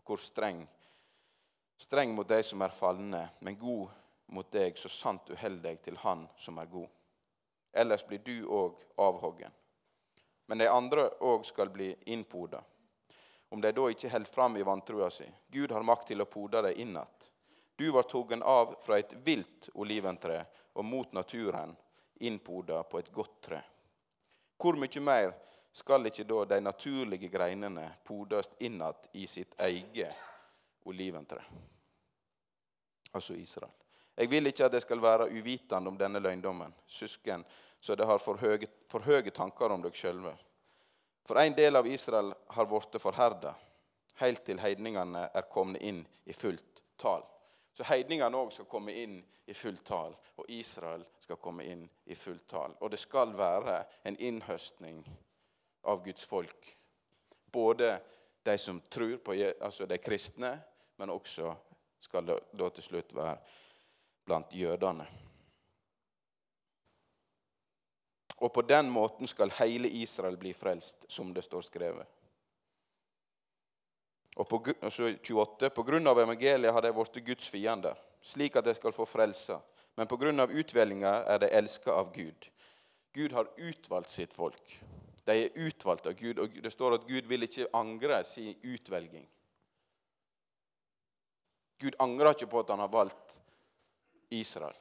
og 0.00 0.08
hvor 0.08 0.24
streng. 0.24 0.64
Streng 1.76 2.16
mot 2.16 2.28
de 2.28 2.40
som 2.48 2.64
er 2.64 2.72
falne, 2.72 3.26
men 3.44 3.60
god 3.60 3.92
mot 4.32 4.48
deg, 4.56 4.80
så 4.80 4.88
sant 4.88 5.28
du 5.28 5.36
holder 5.36 5.68
deg 5.68 5.84
til 5.84 6.00
Han 6.00 6.24
som 6.40 6.64
er 6.64 6.72
god. 6.72 6.88
Ellers 7.76 8.08
blir 8.08 8.24
du 8.24 8.38
òg 8.48 8.80
avhoggen. 8.96 9.52
Men 10.46 10.58
de 10.58 10.68
andre 10.68 11.08
òg 11.20 11.44
skal 11.46 11.70
bli 11.70 11.94
innpoda. 12.12 12.62
Om 13.48 13.60
de 13.60 13.72
da 13.72 13.88
ikke 13.90 14.08
holder 14.08 14.32
fram 14.32 14.56
i 14.56 14.64
vantrua 14.64 15.10
si. 15.10 15.26
Gud 15.48 15.72
har 15.72 15.84
makt 15.84 16.08
til 16.08 16.24
å 16.24 16.28
poda 16.30 16.62
dem 16.62 16.78
innat. 16.86 17.28
Du 17.76 17.90
var 17.92 18.08
toggen 18.08 18.42
av 18.42 18.76
fra 18.80 18.98
et 18.98 19.12
vilt 19.24 19.68
oliventre 19.74 20.44
og 20.72 20.84
mot 20.84 21.12
naturen 21.12 21.76
innpoda 22.22 22.82
på 22.82 22.98
et 22.98 23.12
godt 23.12 23.40
tre. 23.40 23.60
Hvor 24.56 24.78
mye 24.78 25.00
mer 25.02 25.32
skal 25.72 26.06
ikke 26.06 26.24
da 26.28 26.44
de 26.54 26.60
naturlige 26.62 27.28
greinene 27.32 27.88
podes 28.04 28.50
innat 28.60 29.08
i 29.12 29.26
sitt 29.26 29.56
eget 29.60 30.14
oliventre? 30.88 31.42
Altså 33.12 33.34
Israel. 33.34 33.81
Jeg 34.22 34.30
vil 34.30 34.46
ikke 34.46 34.68
at 34.68 34.74
det 34.76 34.84
skal 34.84 35.02
være 35.02 35.26
uvitende 35.34 35.90
om 35.90 35.96
denne 35.98 36.20
løgndommen, 36.22 36.70
søsken, 36.86 37.42
så 37.80 37.96
det 37.98 38.06
har 38.06 38.20
for 38.22 38.38
høye, 38.38 38.68
for 38.86 39.02
høye 39.02 39.32
tanker 39.34 39.74
om 39.74 39.82
dere 39.82 39.98
sjølve. 39.98 40.30
For 41.26 41.40
en 41.42 41.56
del 41.58 41.74
av 41.74 41.88
Israel 41.90 42.30
har 42.54 42.68
blitt 42.70 43.00
forherda, 43.02 43.50
helt 44.22 44.44
til 44.46 44.60
heidningene 44.62 45.24
er 45.34 45.48
kommet 45.50 45.82
inn 45.82 46.04
i 46.30 46.36
fullt 46.38 46.84
tall. 47.02 47.24
Så 47.74 47.82
heidningene 47.88 48.38
òg 48.38 48.52
skal 48.54 48.68
komme 48.70 48.94
inn 48.94 49.16
i 49.50 49.56
fullt 49.58 49.82
tall, 49.90 50.14
og 50.38 50.50
Israel 50.54 51.02
skal 51.18 51.40
komme 51.42 51.66
inn 51.66 51.82
i 52.06 52.14
fullt 52.14 52.46
tall. 52.52 52.76
Og 52.78 52.92
det 52.94 53.00
skal 53.02 53.34
være 53.34 53.80
en 54.06 54.18
innhøstning 54.22 55.02
av 55.90 56.04
Guds 56.04 56.28
folk. 56.30 56.70
Både 57.50 57.96
de 58.46 58.54
som 58.58 58.78
tror 58.86 59.18
på 59.24 59.34
altså 59.34 59.90
de 59.90 59.98
kristne, 59.98 60.52
men 61.02 61.10
også 61.10 61.50
skal 62.02 62.26
det 62.30 62.38
da 62.54 62.70
til 62.70 62.86
slutt 62.86 63.18
være 63.18 63.34
blant 64.24 64.54
jødene. 64.54 65.06
Og 68.42 68.52
på 68.52 68.62
den 68.62 68.90
måten 68.90 69.28
skal 69.30 69.52
hele 69.60 69.88
Israel 69.88 70.36
bli 70.36 70.52
frelst, 70.52 71.06
som 71.08 71.34
det 71.34 71.44
står 71.44 71.62
skrevet. 71.62 72.06
Og 74.36 74.48
på, 74.48 74.62
altså 74.80 75.12
28. 75.22 75.70
På 75.70 75.84
grunn 75.86 76.06
av 76.08 76.18
evangeliet 76.18 76.72
har 76.72 76.82
de 76.82 76.92
blitt 76.96 77.20
Guds 77.26 77.48
fiender, 77.52 77.98
slik 78.22 78.56
at 78.56 78.66
de 78.66 78.74
skal 78.74 78.94
få 78.96 79.06
frelse. 79.06 79.58
Men 79.94 80.08
på 80.08 80.16
grunn 80.16 80.40
av 80.40 80.50
utvelginga 80.50 81.12
er 81.28 81.42
de 81.42 81.52
elska 81.52 81.92
av 81.92 82.10
Gud. 82.14 82.48
Gud 83.12 83.32
har 83.36 83.50
utvalgt 83.56 84.10
sitt 84.10 84.34
folk. 84.34 84.78
De 85.24 85.36
er 85.44 85.66
utvalgt 85.68 86.06
av 86.06 86.16
Gud, 86.18 86.40
og 86.40 86.56
det 86.64 86.72
står 86.72 86.96
at 86.96 87.06
Gud 87.06 87.28
vil 87.30 87.46
ikke 87.46 87.68
angre 87.76 88.22
sin 88.24 88.56
utvelging. 88.64 89.28
Gud 91.78 91.94
angrer 92.02 92.32
ikke 92.32 92.50
på 92.50 92.62
at 92.62 92.72
han 92.72 92.82
har 92.82 92.90
valgt 92.90 93.36
Israel. 94.32 94.76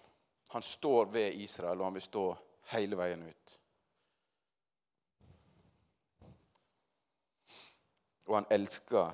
Han 0.47 0.61
står 0.61 1.05
ved 1.05 1.33
Israel, 1.33 1.79
og 1.79 1.85
han 1.85 1.93
vil 1.93 2.01
stå 2.01 2.25
hele 2.73 2.97
veien 2.99 3.23
ut. 3.23 3.57
Og 8.27 8.35
han 8.35 8.49
elsker 8.51 9.11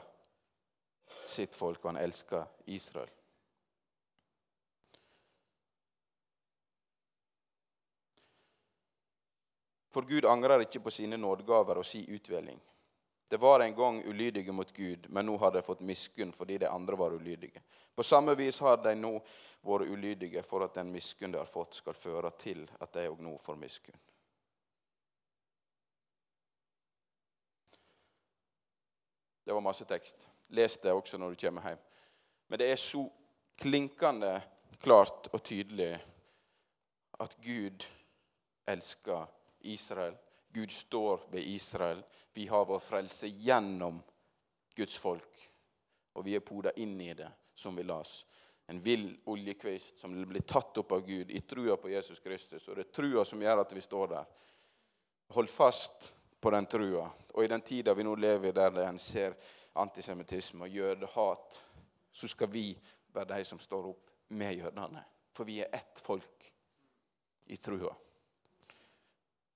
sitt 1.25 1.55
folk, 1.55 1.83
og 1.83 1.91
han 1.93 2.03
elsker 2.03 2.45
Israel. 2.65 3.09
For 9.93 10.05
Gud 10.05 10.25
angrer 10.29 10.61
ikke 10.65 10.83
på 10.85 10.91
sine 10.93 11.17
nådegaver 11.17 11.79
og 11.81 11.85
sin 11.85 12.05
utvelging. 12.13 12.59
Det 13.27 13.37
var 13.37 13.59
en 13.59 13.75
gang 13.75 14.05
ulydige 14.07 14.51
mot 14.51 14.73
Gud, 14.73 15.09
men 15.09 15.25
nå 15.25 15.37
har 15.37 15.51
de 15.51 15.61
fått 15.61 15.83
miskunn 15.83 16.31
fordi 16.31 16.57
de 16.57 16.69
andre 16.71 16.95
var 16.95 17.11
ulydige. 17.11 17.61
På 17.95 18.03
samme 18.03 18.35
vis 18.35 18.59
har 18.59 18.77
de 18.83 18.93
nå 18.95 19.17
vært 19.67 19.89
ulydige 19.91 20.43
for 20.47 20.63
at 20.63 20.77
den 20.79 20.91
miskunn 20.93 21.33
de 21.33 21.41
har 21.41 21.49
fått, 21.49 21.75
skal 21.75 21.97
føre 21.97 22.31
til 22.39 22.63
at 22.79 22.93
de 22.93 23.07
òg 23.09 23.19
nå 23.25 23.33
får 23.41 23.59
miskunn. 23.59 23.99
Det 29.43 29.53
var 29.53 29.63
masse 29.63 29.85
tekst. 29.87 30.27
Les 30.47 30.77
det 30.83 30.91
også 30.91 31.17
når 31.17 31.35
du 31.35 31.41
kommer 31.45 31.67
hjem. 31.67 31.83
Men 32.47 32.59
det 32.59 32.71
er 32.71 32.79
så 32.79 33.03
klinkende 33.59 34.41
klart 34.81 35.27
og 35.33 35.43
tydelig 35.43 35.93
at 37.19 37.35
Gud 37.43 37.87
elsker 38.67 39.27
Israel. 39.59 40.15
Gud 40.57 40.71
står 40.71 41.27
ved 41.31 41.43
Israel. 41.43 42.03
Vi 42.33 42.47
har 42.47 42.65
vår 42.65 42.79
frelse 42.79 43.27
gjennom 43.27 43.99
Guds 44.75 44.97
folk. 44.97 45.49
Og 46.17 46.25
vi 46.25 46.33
er 46.33 46.41
poda 46.41 46.71
inn 46.81 46.95
i 47.01 47.11
det, 47.13 47.27
som 47.53 47.75
vi 47.77 47.83
las. 47.85 48.23
En 48.65 48.79
vill 48.81 49.11
oljekvist 49.29 49.99
som 50.01 50.15
blir 50.25 50.41
tatt 50.41 50.79
opp 50.81 50.95
av 50.97 51.03
Gud 51.05 51.29
i 51.31 51.43
trua 51.45 51.77
på 51.77 51.91
Jesus 51.93 52.19
Kristus. 52.19 52.65
Og 52.67 52.75
det 52.75 52.87
er 52.87 52.95
trua 52.97 53.25
som 53.25 53.41
gjør 53.41 53.61
at 53.61 53.75
vi 53.77 53.83
står 53.85 54.09
der. 54.15 54.25
Hold 55.37 55.51
fast 55.53 56.09
på 56.41 56.55
den 56.57 56.65
trua. 56.65 57.05
Og 57.35 57.45
i 57.45 57.51
den 57.53 57.61
tida 57.61 57.93
vi 57.93 58.07
nå 58.09 58.15
lever 58.17 58.49
i, 58.49 58.57
der 58.57 58.81
en 58.87 58.97
ser 58.97 59.37
antisemittisme 59.77 60.65
og 60.65 60.73
jødehat, 60.73 61.61
så 62.09 62.31
skal 62.33 62.49
vi 62.49 62.71
være 63.13 63.35
de 63.35 63.45
som 63.45 63.61
står 63.61 63.93
opp 63.93 64.09
med 64.33 64.57
jødene. 64.57 65.05
For 65.37 65.45
vi 65.45 65.61
er 65.61 65.69
ett 65.69 66.01
folk 66.01 66.49
i 67.45 67.61
trua. 67.61 67.93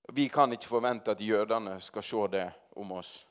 Vi 0.07 0.29
kan 0.29 0.53
ikke 0.53 0.67
forvente 0.67 1.11
at 1.11 1.21
jødene 1.21 1.79
skal 1.81 2.03
se 2.03 2.27
det 2.27 2.47
om 2.75 2.91
oss. 2.91 3.27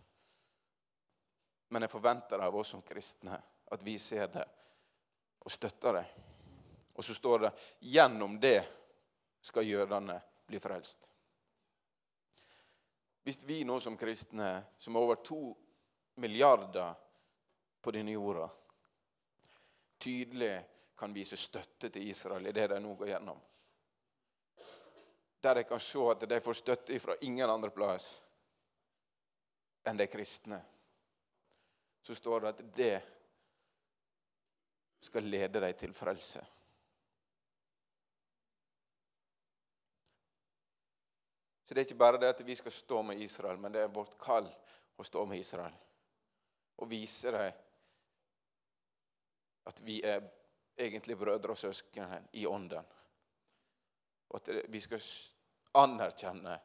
Men 1.69 1.83
jeg 1.83 1.91
forventer 1.91 2.43
av 2.43 2.57
oss 2.57 2.73
som 2.75 2.83
kristne 2.83 3.37
at 3.71 3.83
vi 3.87 3.99
ser 3.99 4.27
det 4.33 4.47
og 5.41 5.53
støtter 5.53 5.93
det. 5.93 6.05
Og 6.95 7.05
så 7.05 7.15
står 7.15 7.39
det 7.39 7.53
gjennom 7.81 8.41
det 8.41 8.61
skal 9.41 9.67
jødene 9.67 10.21
bli 10.47 10.61
frelst. 10.61 11.11
Hvis 13.23 13.45
vi 13.45 13.63
nå 13.65 13.79
som 13.81 13.97
kristne, 13.97 14.63
som 14.79 14.97
er 14.97 15.01
over 15.01 15.21
to 15.25 15.55
milliarder 16.21 16.95
på 17.81 17.93
denne 17.95 18.17
jorda, 18.17 18.49
tydelig 19.99 20.55
kan 20.97 21.15
vise 21.15 21.37
støtte 21.37 21.89
til 21.89 22.09
Israel 22.09 22.47
i 22.47 22.53
det 22.53 22.67
de 22.73 22.81
nå 22.81 22.95
går 22.97 23.15
gjennom. 23.15 23.39
Der 25.43 25.55
de 25.55 25.65
kan 25.65 25.81
se 25.81 25.99
at 26.11 26.29
de 26.29 26.41
får 26.41 26.53
støtte 26.53 27.01
fra 27.01 27.17
ingen 27.21 27.51
andre 27.51 27.71
plass 27.71 28.09
enn 29.89 29.97
de 29.97 30.07
kristne. 30.07 30.61
Så 32.03 32.15
står 32.15 32.41
det 32.41 32.49
at 32.49 32.63
det 32.77 33.03
skal 35.01 35.23
lede 35.23 35.61
dem 35.61 35.77
til 35.79 35.95
frelse. 35.97 36.45
Så 41.65 41.75
det 41.75 41.81
er 41.81 41.87
ikke 41.87 42.03
bare 42.03 42.19
det 42.19 42.33
at 42.35 42.47
vi 42.47 42.55
skal 42.57 42.73
stå 42.73 43.03
med 43.03 43.21
Israel, 43.23 43.59
men 43.59 43.73
det 43.73 43.85
er 43.85 43.93
vårt 43.95 44.17
kall 44.19 44.49
å 44.99 45.05
stå 45.07 45.25
med 45.27 45.39
Israel 45.39 45.77
og 46.81 46.89
vise 46.91 47.31
dem 47.31 47.53
at 49.71 49.83
vi 49.85 50.01
er 50.03 50.25
egentlig 50.81 51.19
brødre 51.21 51.55
og 51.55 51.59
søsken 51.61 52.27
i 52.33 52.47
ånden. 52.47 52.85
Og 54.31 54.41
at 54.41 54.71
vi 54.71 54.81
skal 54.81 55.03
anerkjenne 55.81 56.57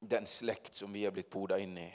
den 0.00 0.26
slekt 0.26 0.74
som 0.74 0.92
vi 0.92 1.04
er 1.06 1.14
blitt 1.14 1.30
poda 1.30 1.58
inn 1.58 1.76
i. 1.78 1.88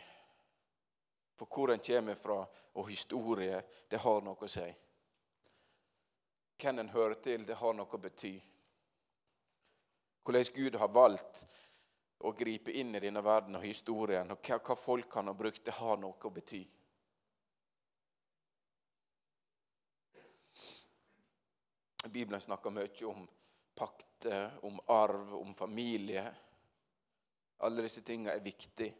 For 1.37 1.49
hvor 1.49 1.73
en 1.73 1.81
kommer 1.81 2.15
fra, 2.15 2.39
og 2.73 2.89
historie, 2.89 3.63
det 3.89 3.99
har 3.99 4.21
noe 4.21 4.45
å 4.45 4.49
si. 4.49 4.67
Hvem 6.61 6.79
en 6.83 6.93
hører 6.93 7.17
til, 7.23 7.45
det 7.45 7.57
har 7.57 7.73
noe 7.73 7.89
å 7.89 8.01
bety. 8.01 8.35
Hvordan 10.21 10.53
Gud 10.53 10.77
har 10.77 10.93
valgt 10.93 11.41
å 12.21 12.33
gripe 12.37 12.71
inn 12.77 12.93
i 12.95 13.01
denne 13.01 13.23
verden 13.25 13.57
og 13.57 13.65
historien, 13.65 14.29
og 14.29 14.45
hva, 14.45 14.75
folk 14.77 15.17
han 15.17 15.31
har 15.31 15.37
brukt, 15.39 15.63
det 15.65 15.73
har 15.79 15.97
noe 15.97 16.21
å 16.21 16.33
bety. 16.33 16.61
Bibelen 22.11 22.41
snakker 22.41 22.73
mye 22.75 23.05
om 23.07 23.27
pakter, 23.75 24.51
om 24.61 24.79
arv, 24.87 25.35
om 25.35 25.53
familie. 25.53 26.25
Alle 27.57 27.85
disse 27.85 28.03
tingene 28.03 28.35
er 28.35 28.43
viktige. 28.43 28.93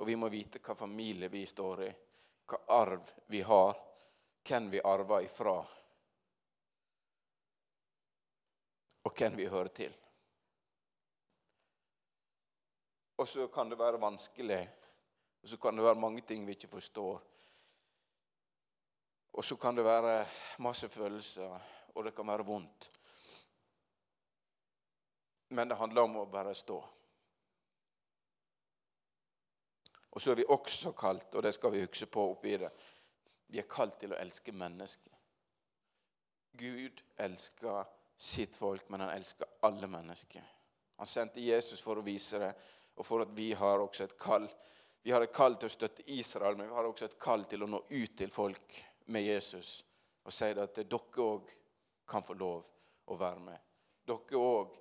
Og 0.00 0.08
vi 0.08 0.16
må 0.16 0.28
vite 0.32 0.62
hva 0.64 0.74
familie 0.74 1.28
vi 1.30 1.44
står 1.46 1.82
i, 1.84 1.90
hva 2.50 2.58
arv 2.80 3.12
vi 3.30 3.42
har, 3.46 3.76
hvem 4.44 4.70
vi 4.72 4.80
arver 4.84 5.24
ifra, 5.24 5.54
og 9.04 9.14
hvem 9.14 9.36
vi 9.38 9.46
hører 9.52 9.70
til. 9.76 9.94
Og 13.16 13.28
så 13.28 13.46
kan 13.48 13.70
det 13.70 13.78
være 13.78 14.00
vanskelig, 14.02 14.62
og 15.42 15.48
så 15.48 15.60
kan 15.62 15.76
det 15.76 15.84
være 15.84 16.00
mange 16.00 16.24
ting 16.26 16.46
vi 16.46 16.56
ikke 16.56 16.72
forstår. 16.72 17.22
Og 19.34 19.44
så 19.44 19.56
kan 19.56 19.74
det 19.74 19.84
være 19.84 20.26
masse 20.62 20.88
følelser, 20.88 21.60
og 21.94 22.04
det 22.04 22.14
kan 22.14 22.28
være 22.28 22.46
vondt. 22.46 22.90
Men 25.48 25.68
det 25.68 25.78
handler 25.78 26.06
om 26.06 26.20
å 26.20 26.28
bare 26.30 26.54
stå. 26.54 26.76
Og 30.14 30.22
så 30.22 30.30
er 30.30 30.38
vi 30.38 30.46
også 30.46 30.94
kalt, 30.94 31.34
og 31.34 31.42
det 31.42 31.54
skal 31.54 31.74
vi 31.74 31.82
huske 31.82 32.06
på 32.06 32.28
oppi 32.30 32.54
det, 32.62 32.70
vi 33.50 33.58
er 33.58 33.68
kalt 33.70 33.98
til 33.98 34.14
å 34.14 34.20
elske 34.22 34.54
mennesker. 34.54 35.10
Gud 36.54 37.02
elsker 37.18 37.82
sitt 38.16 38.54
folk, 38.54 38.86
men 38.88 39.02
han 39.02 39.16
elsker 39.16 39.58
alle 39.66 39.90
mennesker. 39.90 40.46
Han 41.02 41.10
sendte 41.10 41.42
Jesus 41.42 41.82
for 41.82 41.98
å 41.98 42.06
vise 42.06 42.38
det, 42.38 42.54
og 42.94 43.06
for 43.06 43.26
at 43.26 43.34
vi 43.34 43.50
har 43.58 43.82
også 43.82 44.06
et 44.06 44.18
kall. 44.18 44.46
Vi 45.02 45.10
har 45.10 45.26
et 45.26 45.34
kall 45.34 45.58
til 45.58 45.66
å 45.66 45.74
støtte 45.74 46.06
Israel, 46.14 46.54
men 46.56 46.70
vi 46.70 46.78
har 46.78 46.86
også 46.86 47.10
et 47.10 47.18
kall 47.18 47.42
til 47.50 47.66
å 47.66 47.72
nå 47.74 47.82
ut 47.90 48.14
til 48.16 48.30
folk 48.30 48.82
med 49.04 49.22
Jesus 49.22 49.84
og 50.24 50.32
sier 50.32 50.62
at 50.62 50.76
dere 50.76 51.24
òg 51.24 51.50
kan 52.08 52.24
få 52.24 52.34
lov 52.34 52.68
å 53.06 53.16
være 53.20 53.40
med. 53.40 53.60
Dere 54.06 54.40
òg 54.40 54.76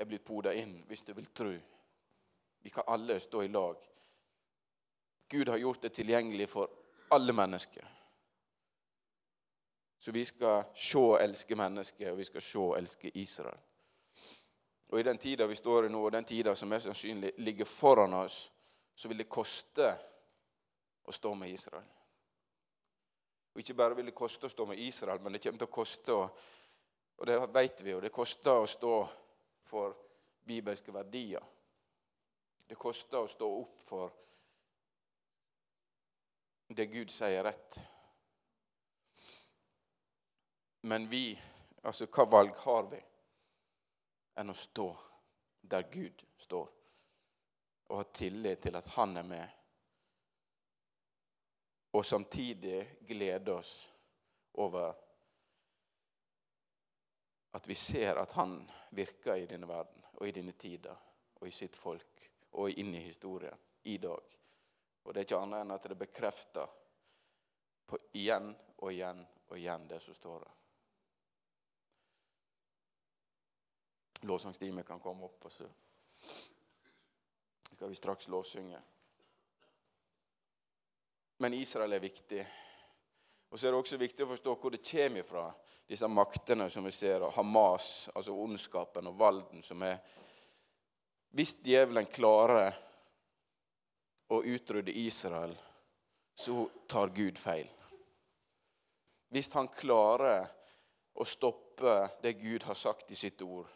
er 0.00 0.08
blitt 0.08 0.24
poda 0.24 0.52
inn 0.56 0.78
hvis 0.88 1.04
du 1.04 1.12
vil 1.14 1.30
tro. 1.34 1.52
Vi 2.60 2.70
kan 2.70 2.88
alle 2.88 3.20
stå 3.20 3.42
i 3.42 3.48
lag. 3.48 3.76
Gud 5.28 5.48
har 5.48 5.56
gjort 5.56 5.82
det 5.82 5.92
tilgjengelig 5.94 6.48
for 6.48 6.70
alle 7.10 7.32
mennesker. 7.32 7.86
Så 10.00 10.12
vi 10.12 10.24
skal 10.24 10.64
se 10.74 10.98
og 10.98 11.20
elske 11.20 11.56
mennesker, 11.56 12.10
og 12.10 12.18
vi 12.18 12.24
skal 12.24 12.42
se 12.42 12.58
og 12.58 12.78
elske 12.78 13.10
Israel. 13.14 13.58
Og 14.88 15.00
I 15.00 15.02
den 15.02 15.18
tida 15.18 15.46
vi 15.46 15.54
står 15.54 15.86
i 15.86 15.88
nå, 15.92 16.00
og 16.04 16.12
den 16.12 16.24
tida 16.24 16.54
som 16.54 16.68
mest 16.68 16.88
sannsynlig 16.88 17.32
ligger 17.38 17.64
foran 17.64 18.14
oss, 18.14 18.52
så 18.94 19.08
vil 19.08 19.20
det 19.20 19.28
koste 19.28 19.92
å 21.04 21.12
stå 21.12 21.34
med 21.34 21.52
Israel. 21.52 21.86
Og 23.54 23.60
Ikke 23.60 23.74
bare 23.74 23.96
vil 23.96 24.06
det 24.06 24.14
koste 24.14 24.46
å 24.46 24.52
stå 24.52 24.66
med 24.66 24.78
Israel, 24.78 25.20
men 25.20 25.32
det 25.32 25.42
kommer 25.42 25.58
til 25.58 25.68
å 25.68 25.74
koste 25.74 26.16
å 26.16 26.24
Og 27.20 27.26
det 27.26 27.34
vet 27.52 27.82
vi 27.84 27.90
jo. 27.90 28.00
Det 28.00 28.08
koster 28.08 28.62
å 28.62 28.66
stå 28.66 28.94
for 29.68 29.96
bibelske 30.46 30.92
verdier. 30.92 31.42
Det 32.66 32.78
koster 32.80 33.18
å 33.20 33.28
stå 33.28 33.48
opp 33.58 33.82
for 33.84 34.14
det 36.74 36.86
Gud 36.86 37.10
sier 37.12 37.44
rett. 37.44 37.76
Men 40.80 41.08
vi, 41.10 41.34
altså 41.82 42.06
hva 42.06 42.24
valg 42.24 42.56
har 42.64 42.88
vi 42.88 43.00
enn 44.40 44.52
å 44.52 44.56
stå 44.56 44.88
der 45.60 45.88
Gud 45.92 46.22
står, 46.40 46.68
og 47.90 47.98
ha 47.98 48.06
tillit 48.14 48.62
til 48.64 48.78
at 48.78 48.86
Han 48.96 49.16
er 49.20 49.26
med, 49.26 49.59
og 51.92 52.04
samtidig 52.06 52.98
glede 53.06 53.52
oss 53.52 53.90
over 54.52 54.94
at 57.52 57.68
vi 57.68 57.74
ser 57.74 58.16
at 58.16 58.30
Han 58.32 58.70
virker 58.90 59.34
i 59.36 59.46
denne 59.46 59.68
verden 59.68 60.04
og 60.12 60.28
i 60.28 60.34
denne 60.34 60.52
tida 60.52 60.94
og 61.40 61.48
i 61.48 61.54
sitt 61.54 61.76
folk 61.76 62.28
og 62.52 62.70
inn 62.70 62.94
i 62.94 63.02
historien 63.02 63.58
i 63.82 63.96
dag. 63.98 64.38
Og 65.02 65.14
det 65.14 65.20
er 65.20 65.26
ikke 65.26 65.42
annet 65.42 65.64
enn 65.64 65.74
at 65.74 65.88
det 65.88 65.98
bekrefter 65.98 66.72
på 67.86 67.98
igjen 68.20 68.52
og 68.78 68.92
igjen 68.92 69.22
og 69.48 69.58
igjen 69.58 69.88
det 69.90 70.00
som 70.02 70.14
står 70.14 70.44
der. 70.44 70.56
Lovsangstimen 74.28 74.84
kan 74.84 75.00
komme 75.00 75.24
opp, 75.24 75.46
og 75.48 75.52
så 75.52 75.66
skal 77.72 77.88
vi 77.88 77.96
straks 77.96 78.28
lovsynge. 78.28 78.82
Men 81.40 81.54
Israel 81.54 81.92
er 81.92 82.00
viktig. 82.00 82.46
Og 83.48 83.58
så 83.58 83.66
er 83.66 83.72
det 83.72 83.78
også 83.80 83.96
viktig 83.96 84.26
å 84.26 84.32
forstå 84.34 84.54
hvor 84.60 84.74
det 84.74 84.82
kommer 84.84 85.24
fra, 85.24 85.46
disse 85.88 86.06
maktene 86.06 86.66
som 86.70 86.84
vi 86.84 86.92
ser, 86.94 87.24
og 87.24 87.32
Hamas, 87.34 88.10
altså 88.14 88.34
ondskapen 88.36 89.08
og 89.08 89.16
valden 89.18 89.64
som 89.64 89.82
er 89.82 89.96
Hvis 91.30 91.54
djevelen 91.64 92.06
klarer 92.10 92.76
å 94.34 94.42
utrydde 94.42 94.92
Israel, 94.98 95.56
så 96.34 96.68
tar 96.86 97.14
Gud 97.14 97.38
feil. 97.38 97.68
Hvis 99.30 99.52
han 99.54 99.70
klarer 99.72 100.44
å 101.14 101.24
stoppe 101.24 101.96
det 102.22 102.36
Gud 102.42 102.66
har 102.68 102.74
sagt 102.74 103.10
i 103.10 103.16
sitt 103.16 103.42
ord, 103.42 103.68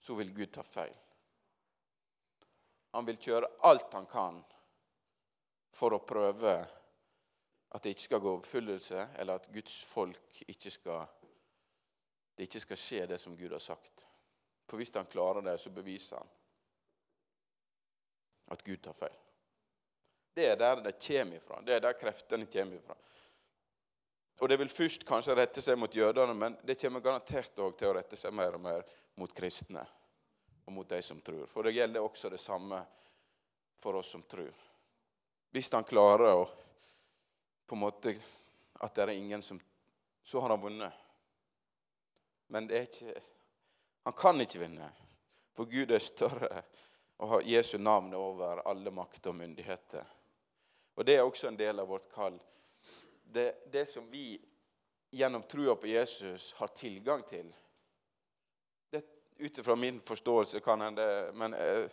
så 0.00 0.16
vil 0.18 0.34
Gud 0.34 0.52
ta 0.52 0.64
feil. 0.64 0.94
Han 2.96 3.06
vil 3.06 3.20
kjøre 3.20 3.54
alt 3.68 3.92
han 3.94 4.08
kan 4.10 4.42
for 5.74 5.94
å 5.94 6.02
prøve 6.04 6.54
at 7.68 7.84
det 7.84 7.92
ikke 7.92 8.06
skal 8.06 8.22
gå 8.24 8.34
oppfyllelse, 8.38 9.08
eller 9.20 9.38
at 9.40 9.48
Guds 9.52 9.76
folk 9.84 10.42
ikke 10.48 10.72
skal 10.72 11.06
det 12.38 12.46
ikke 12.46 12.60
skal 12.62 12.78
skje, 12.78 13.06
det 13.10 13.16
som 13.18 13.34
Gud 13.34 13.50
har 13.50 13.58
sagt. 13.58 14.04
For 14.70 14.78
hvis 14.78 14.94
han 14.94 15.08
klarer 15.10 15.42
det, 15.42 15.56
så 15.58 15.72
beviser 15.74 16.20
han 16.20 16.28
at 18.54 18.62
Gud 18.62 18.78
tar 18.84 18.94
feil. 18.94 19.16
Det 20.38 20.46
er 20.46 20.54
der 20.56 20.84
det 20.84 20.94
kommer 21.02 21.36
ifra. 21.36 21.58
Det 21.66 21.74
er 21.74 21.82
der 21.82 21.98
kreftene 21.98 22.46
kommer 22.46 22.78
ifra. 22.78 22.94
Og 24.38 24.48
det 24.48 24.58
vil 24.60 24.70
først 24.70 25.02
kanskje 25.06 25.34
rette 25.34 25.62
seg 25.64 25.80
mot 25.82 25.94
jødene, 25.94 26.34
men 26.34 26.54
det 26.62 26.78
kommer 26.78 27.02
garantert 27.02 27.58
òg 27.58 27.74
til 27.74 27.90
å 27.90 27.96
rette 27.96 28.16
seg 28.16 28.36
mer 28.38 28.54
og 28.54 28.62
mer 28.62 28.86
mot 29.18 29.34
kristne 29.34 29.82
og 30.62 30.72
mot 30.76 30.88
de 30.88 31.02
som 31.02 31.18
tror. 31.26 31.48
For 31.50 31.66
det 31.66 31.74
gjelder 31.74 32.06
også 32.06 32.30
det 32.30 32.38
samme 32.38 32.78
for 33.82 33.98
oss 33.98 34.12
som 34.14 34.22
tror. 34.30 34.54
Hvis 35.50 35.72
han 35.72 35.84
klarer 35.84 36.34
å 36.34 36.48
på 37.68 37.76
en 37.76 37.80
måte 37.80 38.14
At 38.80 38.94
det 38.94 39.02
er 39.02 39.16
ingen 39.16 39.42
som 39.42 39.60
Så 40.24 40.40
har 40.40 40.50
han 40.50 40.60
vunnet. 40.60 40.92
Men 42.46 42.68
det 42.68 42.76
er 42.78 42.86
ikke 42.88 43.22
Han 44.04 44.16
kan 44.16 44.40
ikke 44.40 44.60
vinne, 44.62 44.88
for 45.52 45.68
Gud 45.68 45.90
er 45.92 46.00
større 46.00 46.62
og 47.18 47.28
har 47.28 47.42
Jesu 47.50 47.78
navn 47.78 48.14
over 48.14 48.62
alle 48.62 48.92
makter 48.94 49.32
og 49.32 49.36
myndigheter. 49.36 50.04
Og 50.94 51.04
Det 51.04 51.16
er 51.16 51.22
også 51.26 51.48
en 51.48 51.58
del 51.58 51.80
av 51.82 51.88
vårt 51.90 52.06
kall. 52.12 52.38
Det, 53.22 53.66
det 53.66 53.84
som 53.88 54.06
vi 54.10 54.38
gjennom 55.10 55.42
trua 55.42 55.74
på 55.76 55.90
Jesus 55.90 56.52
har 56.60 56.70
tilgang 56.78 57.24
til, 57.26 57.50
ut 59.38 59.58
ifra 59.58 59.76
min 59.76 60.00
forståelse 60.00 60.60
kan 60.60 60.82
en 60.82 60.94
det, 60.94 61.30
Men 61.34 61.54
eh, 61.54 61.90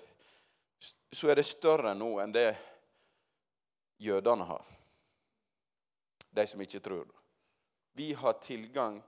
så 1.12 1.30
er 1.30 1.36
det 1.36 1.46
større 1.46 1.94
nå 1.94 2.18
enn 2.20 2.34
det 2.34 2.56
jødene 3.98 4.44
har. 4.44 4.66
De 6.30 6.48
som 6.48 6.62
ikke 6.62 6.80
tror. 6.80 7.08
Vi 7.96 8.14
har 8.14 8.34
tilgang 8.44 9.04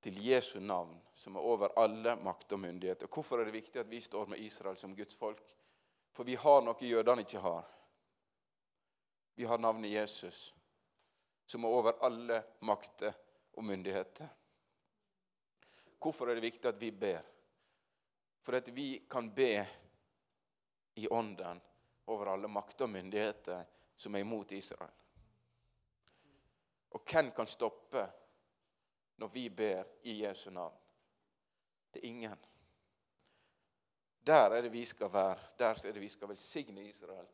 til 0.00 0.16
Jesu 0.26 0.60
navn, 0.60 1.00
som 1.14 1.36
er 1.36 1.40
over 1.40 1.74
alle 1.78 2.16
makt 2.24 2.52
og 2.52 2.60
myndigheter. 2.60 3.06
Hvorfor 3.06 3.38
er 3.38 3.44
det 3.44 3.54
viktig 3.54 3.80
at 3.80 3.90
vi 3.90 4.00
står 4.00 4.26
med 4.26 4.38
Israel 4.38 4.76
som 4.76 4.96
Guds 4.96 5.14
folk? 5.14 5.42
For 6.12 6.24
vi 6.24 6.34
har 6.34 6.62
noe 6.64 6.86
jødene 6.86 7.22
ikke 7.22 7.42
har. 7.44 7.68
Vi 9.34 9.44
har 9.46 9.58
navnet 9.58 9.92
Jesus, 9.92 10.54
som 11.46 11.64
er 11.64 11.68
over 11.68 12.00
alle 12.04 12.42
makter 12.66 13.14
og 13.56 13.64
myndigheter. 13.64 14.28
Hvorfor 16.00 16.28
er 16.28 16.34
det 16.34 16.48
viktig 16.48 16.68
at 16.68 16.80
vi 16.80 16.90
ber? 16.90 17.22
For 18.42 18.56
at 18.56 18.68
vi 18.74 19.04
kan 19.10 19.30
be 19.34 19.66
i 20.96 21.08
ånden 21.08 21.60
over 22.06 22.32
alle 22.32 22.48
makter 22.48 22.88
og 22.88 22.90
myndigheter 22.90 23.64
som 24.00 24.14
er 24.14 24.18
imot 24.24 24.52
Israel. 24.52 24.92
Og 26.90 27.02
hvem 27.04 27.30
kan 27.36 27.46
stoppe 27.46 28.06
når 29.16 29.28
vi 29.28 29.48
ber 29.48 29.84
i 30.02 30.22
Jesu 30.22 30.50
navn? 30.50 30.78
Det 31.92 32.00
er 32.00 32.08
ingen. 32.08 32.38
Der 34.26 34.50
er 34.50 34.62
det 34.62 34.72
vi 34.72 34.84
skal 34.84 35.12
være. 35.12 35.38
Der 35.58 35.66
er 35.66 35.92
det 35.92 36.00
vi 36.00 36.08
skal 36.08 36.28
velsigne 36.28 36.84
Israel. 36.88 37.26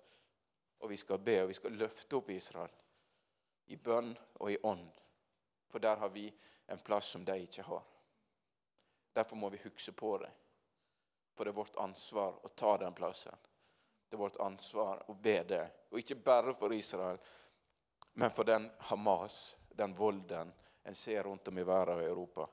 Og 0.78 0.90
vi 0.90 0.96
skal 0.96 1.18
be, 1.18 1.42
og 1.42 1.48
vi 1.48 1.54
skal 1.54 1.72
løfte 1.72 2.16
opp 2.16 2.30
Israel 2.30 2.74
i 3.66 3.76
bønn 3.76 4.16
og 4.34 4.52
i 4.52 4.58
ånd. 4.62 4.90
For 5.70 5.78
der 5.78 5.96
har 5.96 6.08
vi 6.08 6.26
en 6.68 6.78
plass 6.78 7.14
som 7.14 7.24
de 7.24 7.40
ikke 7.40 7.62
har. 7.62 7.82
Derfor 9.14 9.36
må 9.36 9.48
vi 9.48 9.62
huske 9.64 9.92
på 9.92 10.18
det. 10.18 10.30
For 11.34 11.44
det 11.44 11.50
er 11.54 11.62
vårt 11.62 11.78
ansvar 11.78 12.40
å 12.42 12.48
ta 12.48 12.76
den 12.76 12.94
plassen. 12.94 13.36
Det 14.08 14.16
er 14.16 14.22
vårt 14.22 14.40
ansvar 14.40 15.02
å 15.10 15.14
be 15.14 15.40
det. 15.48 15.64
Og 15.90 15.98
ikke 15.98 16.18
bare 16.22 16.54
for 16.54 16.72
Israel, 16.74 17.18
men 18.16 18.30
for 18.30 18.48
den 18.48 18.70
Hamas, 18.88 19.56
den 19.68 19.94
volden 19.94 20.52
en 20.86 20.94
ser 20.94 21.22
rundt 21.22 21.48
om 21.48 21.58
i 21.58 21.64
verden 21.66 21.98
og 21.98 22.02
i 22.02 22.06
Europa. 22.06 22.46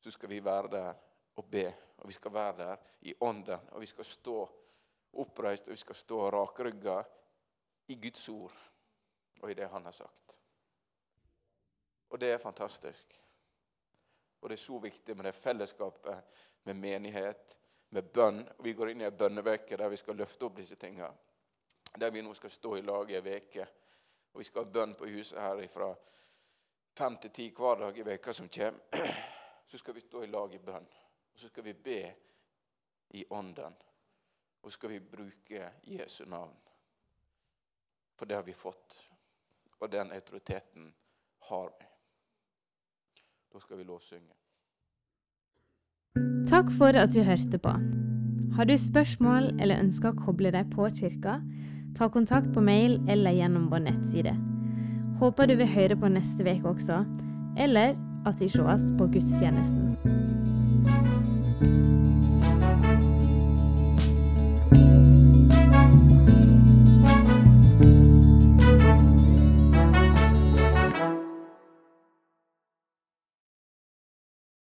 Så 0.00 0.10
skal 0.10 0.28
vi 0.28 0.40
være 0.44 0.68
der 0.68 0.90
og 1.34 1.48
be, 1.50 1.64
og 1.96 2.08
vi 2.08 2.12
skal 2.12 2.32
være 2.32 2.56
der 2.58 2.76
i 3.08 3.14
ånden. 3.20 3.70
Og 3.72 3.80
vi 3.80 3.86
skal 3.86 4.04
stå 4.04 4.36
oppreist, 5.12 5.68
og 5.68 5.72
vi 5.72 5.80
skal 5.80 5.96
stå 5.96 6.30
rakrygga 6.30 6.98
i 7.88 7.96
Guds 8.00 8.28
ord 8.28 8.60
og 9.40 9.50
i 9.50 9.54
det 9.54 9.68
Han 9.68 9.84
har 9.84 9.92
sagt. 9.92 10.36
Og 12.08 12.20
det 12.20 12.32
er 12.32 12.38
fantastisk. 12.38 13.20
Og 14.40 14.48
det 14.48 14.58
er 14.58 14.62
så 14.62 14.78
viktig 14.78 15.16
med 15.16 15.24
det 15.24 15.34
fellesskapet, 15.34 16.24
med 16.64 16.74
menighet, 16.74 17.58
med 17.94 18.12
bønn. 18.12 18.48
Vi 18.58 18.72
går 18.72 18.90
inn 18.90 19.04
i 19.04 19.06
ei 19.06 19.14
bønneveke 19.14 19.76
der 19.78 19.88
vi 19.88 19.96
skal 20.00 20.16
løfte 20.18 20.48
opp 20.48 20.56
disse 20.58 20.76
tinga. 20.76 21.12
Der 21.94 22.10
vi 22.10 22.22
nå 22.26 22.32
skal 22.34 22.50
stå 22.50 22.76
i 22.76 22.82
lag 22.82 23.10
i 23.10 23.18
ei 23.20 23.36
uke. 23.38 23.66
Og 24.32 24.42
vi 24.42 24.46
skal 24.48 24.64
ha 24.64 24.70
bønn 24.76 24.96
på 24.98 25.06
huset 25.06 25.38
her 25.38 25.62
fra 25.70 25.92
fem 26.98 27.20
til 27.22 27.30
ti 27.30 27.48
hver 27.54 27.84
dag 27.84 27.98
i 27.98 28.06
veka 28.06 28.34
som 28.34 28.50
kommer. 28.50 29.06
Så 29.70 29.78
skal 29.78 29.94
vi 29.94 30.02
stå 30.02 30.22
i 30.22 30.26
lag 30.26 30.54
i 30.54 30.58
bønn. 30.58 30.86
Og 31.32 31.40
så 31.40 31.48
skal 31.48 31.64
vi 31.64 31.72
be 31.72 32.00
i 33.10 33.24
ånden. 33.30 33.74
Og 34.62 34.70
så 34.70 34.74
skal 34.76 34.90
vi 34.90 35.00
bruke 35.00 35.70
Jesu 35.82 36.24
navn. 36.24 36.54
For 38.14 38.26
det 38.26 38.36
har 38.36 38.44
vi 38.46 38.54
fått. 38.54 38.94
Og 39.80 39.90
den 39.90 40.12
autoriteten 40.12 40.94
har 41.48 41.72
vi. 41.78 41.88
Da 43.52 43.60
skal 43.60 43.80
vi 43.80 43.84
lovsynge. 43.88 44.43
Takk 46.54 46.68
for 46.78 46.94
at 46.94 47.10
du 47.10 47.22
hørte 47.26 47.58
på. 47.58 47.70
Har 48.54 48.68
du 48.68 48.76
spørsmål 48.78 49.48
eller 49.58 49.80
ønsker 49.82 50.12
å 50.12 50.18
koble 50.26 50.52
deg 50.54 50.68
på 50.70 50.86
kirka, 50.94 51.40
ta 51.98 52.06
kontakt 52.06 52.52
på 52.54 52.62
mail 52.62 53.00
eller 53.10 53.34
gjennom 53.34 53.66
vår 53.72 53.82
nettside. 53.88 54.36
Håper 55.18 55.50
du 55.50 55.56
vil 55.58 55.72
høre 55.74 55.98
på 55.98 56.12
neste 56.14 56.46
uke 56.46 56.76
også, 56.76 57.02
eller 57.58 57.98
at 58.26 58.38
vi 58.38 58.52
sees 58.52 58.86
på 58.98 59.10
gudstjenesten. 59.16 60.33